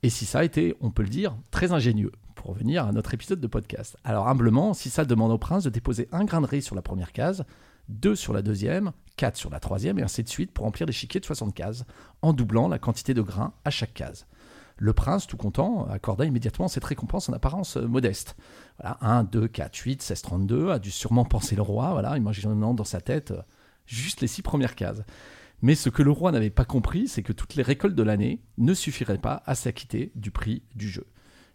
Et 0.04 0.08
Sissa 0.08 0.44
était, 0.44 0.76
on 0.80 0.90
peut 0.90 1.02
le 1.02 1.08
dire, 1.08 1.36
très 1.50 1.72
ingénieux, 1.72 2.12
pour 2.36 2.50
revenir 2.50 2.86
à 2.86 2.92
notre 2.92 3.12
épisode 3.12 3.40
de 3.40 3.46
podcast. 3.48 3.96
Alors 4.04 4.28
humblement, 4.28 4.72
Sissa 4.72 5.04
demande 5.04 5.32
au 5.32 5.38
prince 5.38 5.64
de 5.64 5.70
déposer 5.70 6.08
un 6.12 6.24
grain 6.24 6.40
de 6.40 6.46
riz 6.46 6.62
sur 6.62 6.76
la 6.76 6.82
première 6.82 7.12
case, 7.12 7.44
deux 7.92 8.16
sur 8.16 8.32
la 8.32 8.42
deuxième, 8.42 8.92
quatre 9.16 9.36
sur 9.36 9.50
la 9.50 9.60
troisième, 9.60 9.98
et 9.98 10.02
ainsi 10.02 10.22
de 10.22 10.28
suite 10.28 10.52
pour 10.52 10.64
remplir 10.64 10.86
l'échiquier 10.86 11.20
de 11.20 11.24
60 11.24 11.54
cases, 11.54 11.84
en 12.22 12.32
doublant 12.32 12.68
la 12.68 12.78
quantité 12.78 13.14
de 13.14 13.22
grains 13.22 13.52
à 13.64 13.70
chaque 13.70 13.94
case. 13.94 14.26
Le 14.78 14.92
prince, 14.92 15.26
tout 15.26 15.36
content, 15.36 15.86
accorda 15.86 16.24
immédiatement 16.24 16.66
cette 16.66 16.84
récompense 16.84 17.28
en 17.28 17.32
apparence 17.32 17.76
euh, 17.76 17.86
modeste. 17.86 18.36
Voilà, 18.80 18.98
1, 19.00 19.24
2, 19.24 19.46
4, 19.46 19.76
8, 19.76 20.02
16, 20.02 20.22
32, 20.22 20.70
a 20.70 20.78
dû 20.78 20.90
sûrement 20.90 21.24
penser 21.24 21.54
le 21.54 21.62
roi, 21.62 21.92
voilà, 21.92 22.16
imaginant 22.16 22.74
dans 22.74 22.84
sa 22.84 23.00
tête 23.00 23.30
euh, 23.30 23.42
juste 23.86 24.20
les 24.20 24.26
six 24.26 24.42
premières 24.42 24.74
cases. 24.74 25.02
Mais 25.60 25.76
ce 25.76 25.88
que 25.88 26.02
le 26.02 26.10
roi 26.10 26.32
n'avait 26.32 26.50
pas 26.50 26.64
compris, 26.64 27.06
c'est 27.06 27.22
que 27.22 27.32
toutes 27.32 27.54
les 27.54 27.62
récoltes 27.62 27.94
de 27.94 28.02
l'année 28.02 28.42
ne 28.58 28.74
suffiraient 28.74 29.18
pas 29.18 29.44
à 29.46 29.54
s'acquitter 29.54 30.10
du 30.16 30.32
prix 30.32 30.62
du 30.74 30.88
jeu. 30.88 31.06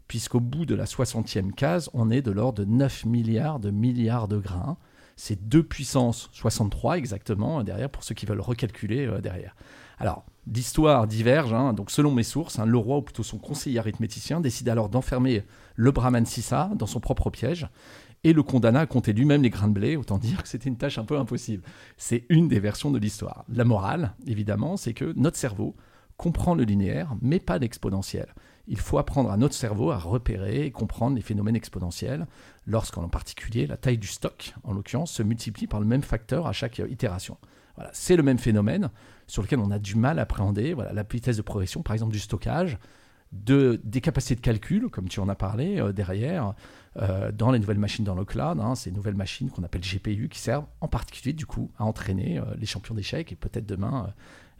Puisqu'au 0.08 0.40
bout 0.40 0.66
de 0.66 0.76
la 0.76 0.86
60e 0.86 1.52
case, 1.52 1.90
on 1.94 2.10
est 2.10 2.22
de 2.22 2.32
l'ordre 2.32 2.64
de 2.64 2.72
9 2.72 3.06
milliards 3.06 3.60
de 3.60 3.72
milliards 3.72 4.30
de 4.30 4.38
grains. 4.38 4.78
C'est 5.18 5.50
2 5.50 5.64
puissance 5.64 6.30
63 6.32 6.98
exactement 6.98 7.60
euh, 7.60 7.64
derrière 7.64 7.90
pour 7.90 8.04
ceux 8.04 8.16
qui 8.16 8.26
veulent 8.26 8.40
recalculer 8.40 9.06
euh, 9.06 9.20
derrière. 9.20 9.56
Alors, 9.98 10.26
l'histoire 10.46 11.08
diverge. 11.08 11.54
hein. 11.54 11.74
donc, 11.74 11.92
selon 11.92 12.12
mes 12.12 12.24
sources, 12.24 12.60
hein, 12.60 12.66
le 12.66 12.78
roi, 12.78 12.98
ou 12.98 13.02
plutôt 13.02 13.24
son 13.24 13.40
conseiller 13.40 13.80
arithméticien, 13.80 14.40
décide 14.40 14.70
alors 14.70 14.90
d'enfermer 14.90 15.44
le 15.76 15.92
brahman 15.92 16.26
Sissa 16.26 16.70
dans 16.76 16.86
son 16.86 17.00
propre 17.00 17.32
piège 17.32 17.68
et 18.24 18.32
le 18.34 18.44
condamna 18.44 18.82
à 18.82 18.86
compter 18.86 19.12
lui-même 19.12 19.42
les 19.42 19.50
grains 19.50 19.68
de 19.68 19.74
blé. 19.74 19.96
Autant 19.96 20.18
dire 20.20 20.44
que 20.44 20.50
c'était 20.50 20.70
une 20.70 20.78
tâche 20.78 21.00
un 21.00 21.06
peu 21.06 21.18
impossible. 21.18 21.64
C'est 21.98 22.26
une 22.30 22.48
des 22.48 22.60
versions 22.60 22.92
de 22.92 23.00
l'histoire. 23.00 23.44
La 23.52 23.66
morale, 23.66 24.14
évidemment, 24.28 24.78
c'est 24.78 24.94
que 24.94 25.14
notre 25.16 25.38
cerveau 25.38 25.76
comprend 26.16 26.56
le 26.56 26.64
linéaire, 26.64 27.16
mais 27.22 27.40
pas 27.40 27.58
l'exponentiel. 27.58 28.28
Il 28.68 28.80
faut 28.80 28.98
apprendre 28.98 29.32
à 29.32 29.38
notre 29.38 29.56
cerveau 29.56 29.92
à 29.92 29.98
repérer 29.98 30.66
et 30.66 30.72
comprendre 30.72 31.16
les 31.16 31.22
phénomènes 31.22 31.56
exponentiels 31.56 32.28
lorsqu'en 32.66 33.08
particulier 33.08 33.66
la 33.66 33.78
taille 33.78 33.98
du 33.98 34.08
stock, 34.08 34.54
en 34.64 34.74
l'occurrence, 34.74 35.12
se 35.12 35.24
multiplie 35.24 35.68
par 35.68 35.80
le 35.80 35.86
même 35.86 36.04
facteur 36.04 36.48
à 36.48 36.52
chaque 36.52 36.82
euh, 36.82 36.90
itération. 36.90 37.38
Voilà, 37.76 37.92
c'est 37.94 38.18
le 38.18 38.24
même 38.24 38.40
phénomène 38.40 38.90
sur 39.28 39.42
lequel 39.42 39.60
on 39.60 39.72
a 39.72 39.80
du 39.80 39.96
mal 39.96 40.20
à 40.20 40.24
appréhender 40.24 40.74
voilà, 40.74 40.92
la 40.92 41.04
vitesse 41.04 41.38
de 41.38 41.42
progression, 41.42 41.82
par 41.82 41.94
exemple 41.94 42.12
du 42.12 42.20
stockage, 42.20 42.78
de, 43.32 43.80
des 43.84 44.02
capacités 44.02 44.36
de 44.36 44.42
calcul, 44.42 44.90
comme 44.90 45.08
tu 45.08 45.20
en 45.20 45.30
as 45.30 45.36
parlé 45.36 45.80
euh, 45.80 45.94
derrière, 45.94 46.54
euh, 46.98 47.32
dans 47.32 47.52
les 47.52 47.60
nouvelles 47.60 47.78
machines 47.78 48.04
dans 48.04 48.16
le 48.16 48.26
cloud, 48.26 48.60
hein, 48.60 48.76
ces 48.76 48.92
nouvelles 48.92 49.16
machines 49.16 49.50
qu'on 49.50 49.64
appelle 49.64 49.82
GPU, 49.82 50.28
qui 50.28 50.40
servent 50.40 50.66
en 50.82 50.90
particulier 50.90 51.34
du 51.34 51.46
coup 51.46 51.72
à 51.78 51.86
entraîner 51.86 52.42
les 52.58 52.66
champions 52.66 52.96
d'échecs 52.96 53.32
et 53.32 53.36
peut-être 53.36 53.66
demain 53.66 54.12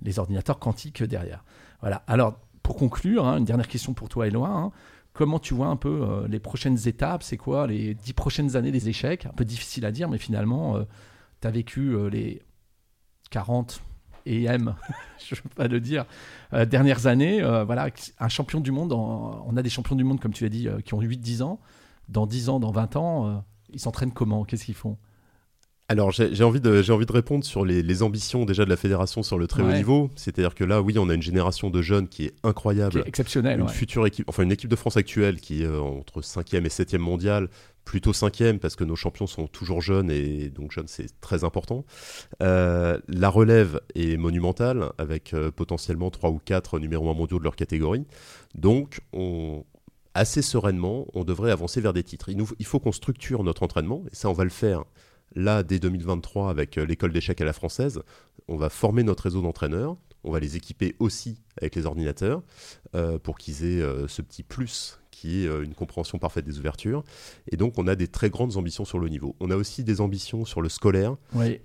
les 0.02 0.20
ordinateurs 0.20 0.60
quantiques 0.60 1.04
derrière. 1.04 1.44
Voilà. 1.82 2.04
Alors, 2.08 2.40
pour 2.68 2.76
conclure, 2.76 3.26
hein, 3.26 3.38
une 3.38 3.46
dernière 3.46 3.70
question 3.70 3.94
pour 3.94 4.10
toi, 4.10 4.28
Éloi. 4.28 4.50
hein. 4.50 4.72
Comment 5.14 5.40
tu 5.40 5.54
vois 5.54 5.68
un 5.68 5.78
peu 5.78 6.02
euh, 6.04 6.28
les 6.28 6.38
prochaines 6.40 6.78
étapes? 6.86 7.24
C'est 7.24 7.38
quoi 7.38 7.66
les 7.66 7.94
dix 7.94 8.12
prochaines 8.12 8.58
années 8.58 8.74
des 8.74 8.90
échecs? 8.90 9.26
Un 9.26 9.32
peu 9.32 9.46
difficile 9.46 9.86
à 9.86 9.92
dire, 9.94 10.10
mais 10.10 10.18
finalement, 10.18 10.78
tu 11.40 11.48
as 11.48 11.50
vécu 11.52 11.96
euh, 11.96 12.10
les 12.10 12.42
40 13.32 13.82
et 14.26 14.44
M, 14.44 14.76
je 15.26 15.36
ne 15.36 15.40
veux 15.42 15.50
pas 15.56 15.70
le 15.70 15.80
dire, 15.80 16.06
euh, 16.52 16.66
dernières 16.66 17.08
années. 17.08 17.42
euh, 17.42 17.64
voilà, 17.64 17.88
un 18.20 18.28
champion 18.28 18.60
du 18.60 18.72
monde, 18.72 18.92
on 18.92 19.56
a 19.56 19.62
des 19.62 19.70
champions 19.70 19.96
du 19.96 20.04
monde, 20.04 20.20
comme 20.20 20.34
tu 20.34 20.44
l'as 20.44 20.50
dit, 20.50 20.68
euh, 20.68 20.82
qui 20.82 20.94
ont 20.94 21.00
8-10 21.02 21.44
ans. 21.44 21.62
Dans 22.10 22.28
10 22.28 22.50
ans, 22.50 22.60
dans 22.60 22.72
20 22.72 22.98
ans, 22.98 23.28
euh, 23.28 23.38
ils 23.70 23.80
s'entraînent 23.80 24.12
comment? 24.12 24.44
Qu'est-ce 24.44 24.66
qu'ils 24.66 24.76
font? 24.76 24.98
Alors 25.90 26.12
j'ai 26.12 26.44
envie, 26.44 26.60
de, 26.60 26.92
envie 26.92 27.06
de 27.06 27.12
répondre 27.14 27.46
sur 27.46 27.64
les, 27.64 28.04
ambitions 28.04 28.44
déjà 28.44 28.66
de 28.66 28.70
la 28.70 28.76
fédération 28.76 29.24
sur 29.24 29.38
le 29.38 29.48
très 29.48 29.64
haut 29.64 29.72
niveau. 29.72 30.12
C'est-à-dire 30.16 30.54
que 30.54 30.66
là, 30.66 30.82
oui, 30.82 31.00
on 31.00 31.08
a 31.08 31.14
une 31.14 31.22
génération 31.22 31.70
de 31.70 31.82
jeunes 31.82 32.10
qui 32.10 32.26
est 32.26 32.34
incroyable. 32.44 33.04
Qui 33.04 33.08
exceptionnelle. 33.08 33.62
Une 33.62 33.70
future 33.70 34.06
équipe, 34.06 34.28
enfin 34.28 34.44
une 34.44 34.52
équipe 34.52 34.70
de 34.70 34.76
France 34.76 34.98
actuelle 34.98 35.40
qui 35.40 35.64
est 35.64 35.66
euh, 35.66 35.80
entre 35.80 36.22
5e 36.22 36.66
et 36.66 36.68
7e 36.68 36.98
mondial, 36.98 37.48
plutôt 37.86 38.12
5e 38.12 38.60
parce 38.60 38.76
que 38.76 38.84
nos 38.84 38.98
champions 38.98 39.28
sont 39.28 39.48
toujours 39.48 39.80
jeunes 39.80 40.12
et 40.12 40.50
donc 40.50 40.74
jeunes 40.74 40.90
c'est 40.90 41.22
très 41.22 41.46
important. 41.46 41.86
Euh, 42.44 43.00
la 43.08 43.30
relève 43.30 43.80
est 43.96 44.18
monumentale 44.18 44.92
avec 44.98 45.34
euh, 45.34 45.52
potentiellement 45.52 46.12
3 46.12 46.32
ou 46.32 46.42
4 46.44 46.80
numéros 46.80 47.10
1 47.10 47.14
mondiaux 47.14 47.40
de 47.40 47.46
leur 47.46 47.56
catégorie. 47.56 48.06
Donc 48.56 49.00
on, 49.14 49.64
assez 50.14 50.42
sereinement, 50.42 51.08
on 51.14 51.24
devrait 51.24 51.52
avancer 51.52 51.80
vers 51.80 51.94
des 51.94 52.04
titres. 52.04 52.28
Il, 52.28 52.36
nous, 52.36 52.50
il 52.60 52.66
faut 52.66 52.82
qu'on 52.82 52.92
structure 52.92 53.46
notre 53.46 53.64
entraînement 53.64 54.04
et 54.12 54.16
ça 54.16 54.30
on 54.30 54.34
va 54.34 54.44
le 54.44 54.50
faire 54.50 54.84
Là, 55.36 55.64
dès 55.64 55.80
2023, 55.80 56.50
avec 56.50 56.78
euh, 56.78 56.86
l'école 56.86 57.12
d'échecs 57.12 57.42
à 57.42 57.46
la 57.46 57.54
française, 57.54 58.02
on 58.48 58.58
va 58.58 58.70
former 58.70 59.04
notre 59.04 59.24
réseau 59.24 59.42
d'entraîneurs. 59.42 59.98
On 60.24 60.32
va 60.32 60.40
les 60.40 60.56
équiper 60.56 60.96
aussi 61.00 61.42
avec 61.62 61.76
les 61.76 61.86
ordinateurs 61.86 62.42
euh, 62.96 63.20
pour 63.20 63.38
qu'ils 63.38 63.64
aient 63.64 63.82
euh, 63.82 64.08
ce 64.08 64.22
petit 64.22 64.44
plus 64.44 65.00
qui 65.12 65.46
est 65.46 65.48
une 65.48 65.74
compréhension 65.74 66.20
parfaite 66.20 66.46
des 66.46 66.60
ouvertures. 66.60 67.04
Et 67.52 67.58
donc, 67.58 67.80
on 67.80 67.88
a 67.88 67.96
des 67.96 68.08
très 68.08 68.30
grandes 68.30 68.56
ambitions 68.56 68.86
sur 68.86 69.00
le 69.00 69.10
niveau. 69.10 69.36
On 69.40 69.50
a 69.50 69.56
aussi 69.56 69.84
des 69.84 70.00
ambitions 70.00 70.46
sur 70.46 70.62
le 70.62 70.70
scolaire, 70.70 71.16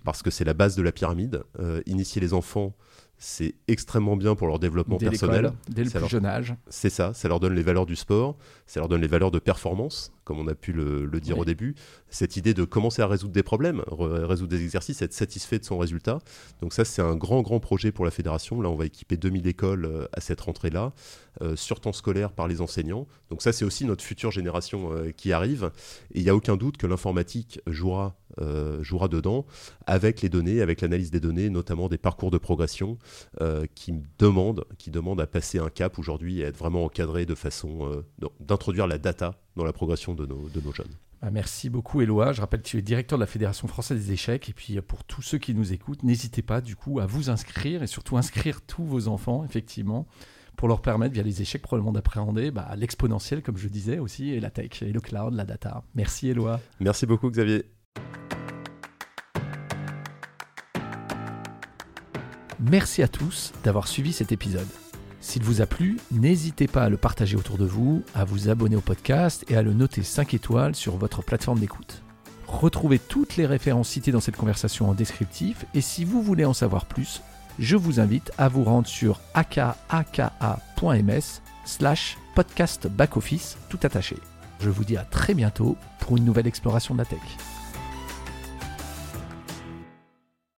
parce 0.05 0.23
que 0.23 0.31
c'est 0.31 0.45
la 0.45 0.55
base 0.55 0.75
de 0.75 0.81
la 0.81 0.91
pyramide. 0.91 1.43
initier 1.85 2.23
les 2.23 2.33
enfants 2.33 2.75
c'est 3.23 3.55
extrêmement 3.69 4.17
bien 4.17 4.35
pour 4.35 4.49
leur 4.49 4.59
développement 4.59 4.99
personnel. 4.99 5.53
Dès 5.69 5.85
le 5.85 5.91
plus 5.91 6.09
jeune 6.09 6.27
âge. 6.27 6.57
C'est 6.69 6.91
ça, 6.91 7.15
ça 7.15 7.29
leur 7.29 7.39
donne 7.39 7.55
les 7.55 7.63
valeurs 7.63 7.87
du 7.87 7.95
sport, 7.95 8.37
ça 8.67 8.81
leur 8.81 8.89
donne 8.89 9.01
les 9.01 9.07
valeurs 9.07 9.31
de 9.31 9.39
performance, 9.39 10.13
comme 10.25 10.39
on 10.39 10.49
a 10.49 10.55
pu 10.55 10.73
le, 10.73 11.09
dire 11.21 11.39
au 11.39 11.45
début. 11.45 11.75
Cette 12.09 12.37
idée 12.37 12.55
de 12.55 12.65
commencer 12.65 13.03
à 13.03 13.07
résoudre 13.07 13.33
des 13.33 13.43
problèmes, 13.43 13.83
résoudre 13.89 14.51
des 14.51 14.63
exercices, 14.63 15.03
être 15.03 15.13
satisfait 15.13 15.59
de 15.59 15.65
son 15.65 15.79
résultat. 15.79 16.19
Donc 16.61 16.73
ça, 16.73 16.85
c'est 16.85 17.03
un 17.03 17.17
grand, 17.17 17.43
grand 17.43 17.61
projet 17.61 17.93
pour 17.93 18.05
la 18.05 18.11
fédération. 18.11 18.61
Là, 18.61 18.69
on 18.69 18.77
va 18.77 18.87
équiper 18.87 19.17
2000 19.17 19.47
écoles 19.47 19.85
euh, 19.85 20.07
à 20.13 20.21
cette 20.21 20.41
rentrée-là, 20.41 20.93
euh, 21.41 21.57
sur 21.57 21.81
temps 21.81 21.95
scolaire 21.95 22.31
par 22.31 22.47
les 22.47 22.61
enseignants. 22.61 23.07
Donc 23.31 23.41
ça, 23.41 23.55
c'est 23.55 23.65
aussi 23.65 23.87
notre 23.87 24.05
future 24.05 24.31
génération 24.31 24.93
euh, 24.93 25.13
qui 25.13 25.33
arrive. 25.33 25.71
Et 26.13 26.19
il 26.19 26.25
n'y 26.25 26.29
a 26.29 26.35
aucun 26.35 26.59
doute 26.59 26.77
que 26.77 26.87
l'informatique 26.87 27.59
jouera 27.67 28.19
euh, 28.39 28.83
jouera 28.83 29.09
dedans, 29.09 29.47
avec 29.87 30.21
les 30.21 30.29
données, 30.29 30.61
avec 30.61 30.83
l'analyse 30.83 31.11
des 31.11 31.21
données, 31.21 31.49
notamment 31.49 31.89
des 31.89 31.99
parcours 31.99 32.31
de 32.31 32.39
progression 32.39 32.99
qui 33.75 33.95
demandent, 34.19 34.65
qui 34.79 34.91
demandent 34.91 35.21
à 35.21 35.27
passer 35.27 35.59
un 35.59 35.69
cap 35.69 35.99
aujourd'hui 35.99 36.41
et 36.41 36.45
à 36.45 36.49
être 36.49 36.57
vraiment 36.57 36.85
encadré 36.85 37.27
de 37.27 37.35
façon 37.35 38.03
d'introduire 38.41 38.87
la 38.87 38.97
data 38.97 39.35
dans 39.57 39.65
la 39.65 39.73
progression 39.73 40.15
de 40.15 40.27
nos, 40.27 40.49
de 40.49 40.61
nos 40.61 40.73
jeunes. 40.73 40.95
Bah, 41.23 41.31
merci 41.31 41.71
beaucoup 41.71 42.01
Éloi. 42.01 42.33
Je 42.33 42.41
rappelle 42.41 42.63
que 42.63 42.69
tu 42.69 42.79
es 42.79 42.83
directeur 42.83 43.19
de 43.19 43.23
la 43.23 43.27
Fédération 43.29 43.69
française 43.69 44.07
des 44.07 44.13
échecs. 44.13 44.49
Et 44.49 44.53
puis 44.53 44.81
pour 44.81 45.05
tous 45.05 45.23
ceux 45.23 45.39
qui 45.39 45.55
nous 45.55 45.73
écoutent, 45.73 46.03
n'hésitez 46.03 46.43
pas 46.43 46.61
du 46.61 46.75
coup 46.75 46.99
à 46.99 47.07
vous 47.07 47.31
inscrire 47.31 47.83
et 47.83 47.87
surtout 47.87 48.17
inscrire 48.17 48.61
tous 48.63 48.85
vos 48.85 49.09
enfants, 49.09 49.45
effectivement, 49.45 50.07
pour 50.57 50.69
leur 50.69 50.83
permettre, 50.83 51.15
via 51.15 51.23
les 51.23 51.41
échecs 51.41 51.63
probablement 51.63 51.93
d'appréhender 51.93 52.51
bah, 52.51 52.69
l'exponentiel, 52.77 53.43
comme 53.43 53.57
je 53.57 53.69
disais 53.69 53.99
aussi, 53.99 54.31
et 54.31 54.41
la 54.41 54.51
tech, 54.51 54.83
et 54.83 54.93
le 54.93 55.01
cloud, 55.01 55.35
la 55.35 55.45
data. 55.45 55.85
Merci 55.95 56.29
Éloi. 56.29 56.61
Merci 56.81 57.07
beaucoup 57.07 57.31
Xavier. 57.31 57.65
Merci 62.61 63.03
à 63.03 63.09
tous 63.09 63.53
d'avoir 63.65 63.89
suivi 63.89 64.13
cet 64.13 64.31
épisode. 64.31 64.69
S'il 65.23 65.45
vous 65.45 65.63
a 65.63 65.67
plu, 65.67 65.99
n'hésitez 66.11 66.67
pas 66.67 66.83
à 66.83 66.89
le 66.89 66.97
partager 66.97 67.37
autour 67.37 67.57
de 67.57 67.65
vous, 67.65 68.03
à 68.13 68.25
vous 68.25 68.49
abonner 68.49 68.75
au 68.75 68.81
podcast 68.81 69.45
et 69.49 69.57
à 69.57 69.63
le 69.63 69.73
noter 69.73 70.03
5 70.03 70.35
étoiles 70.35 70.75
sur 70.75 70.97
votre 70.97 71.23
plateforme 71.23 71.61
d'écoute. 71.61 72.03
Retrouvez 72.49 72.99
toutes 72.99 73.37
les 73.37 73.47
références 73.47 73.89
citées 73.89 74.11
dans 74.11 74.21
cette 74.21 74.37
conversation 74.37 74.91
en 74.91 74.95
descriptif 74.95 75.65
et 75.75 75.81
si 75.81 76.05
vous 76.05 76.23
voulez 76.23 76.45
en 76.45 76.53
savoir 76.53 76.87
plus, 76.87 77.23
je 77.61 77.77
vous 77.77 78.01
invite 78.01 78.33
à 78.37 78.49
vous 78.49 78.65
rendre 78.65 78.89
sur 78.89 79.21
akaka.ms 79.35 81.41
slash 81.65 82.19
podcast 82.35 82.89
backoffice 82.89 83.57
tout 83.69 83.79
attaché. 83.85 84.17
Je 84.61 84.71
vous 84.71 84.85
dis 84.85 84.97
à 84.97 85.05
très 85.05 85.35
bientôt 85.35 85.77
pour 86.01 86.17
une 86.17 86.25
nouvelle 86.25 86.49
exploration 86.49 86.95
de 86.95 86.99
la 86.99 87.05
tech. 87.05 87.21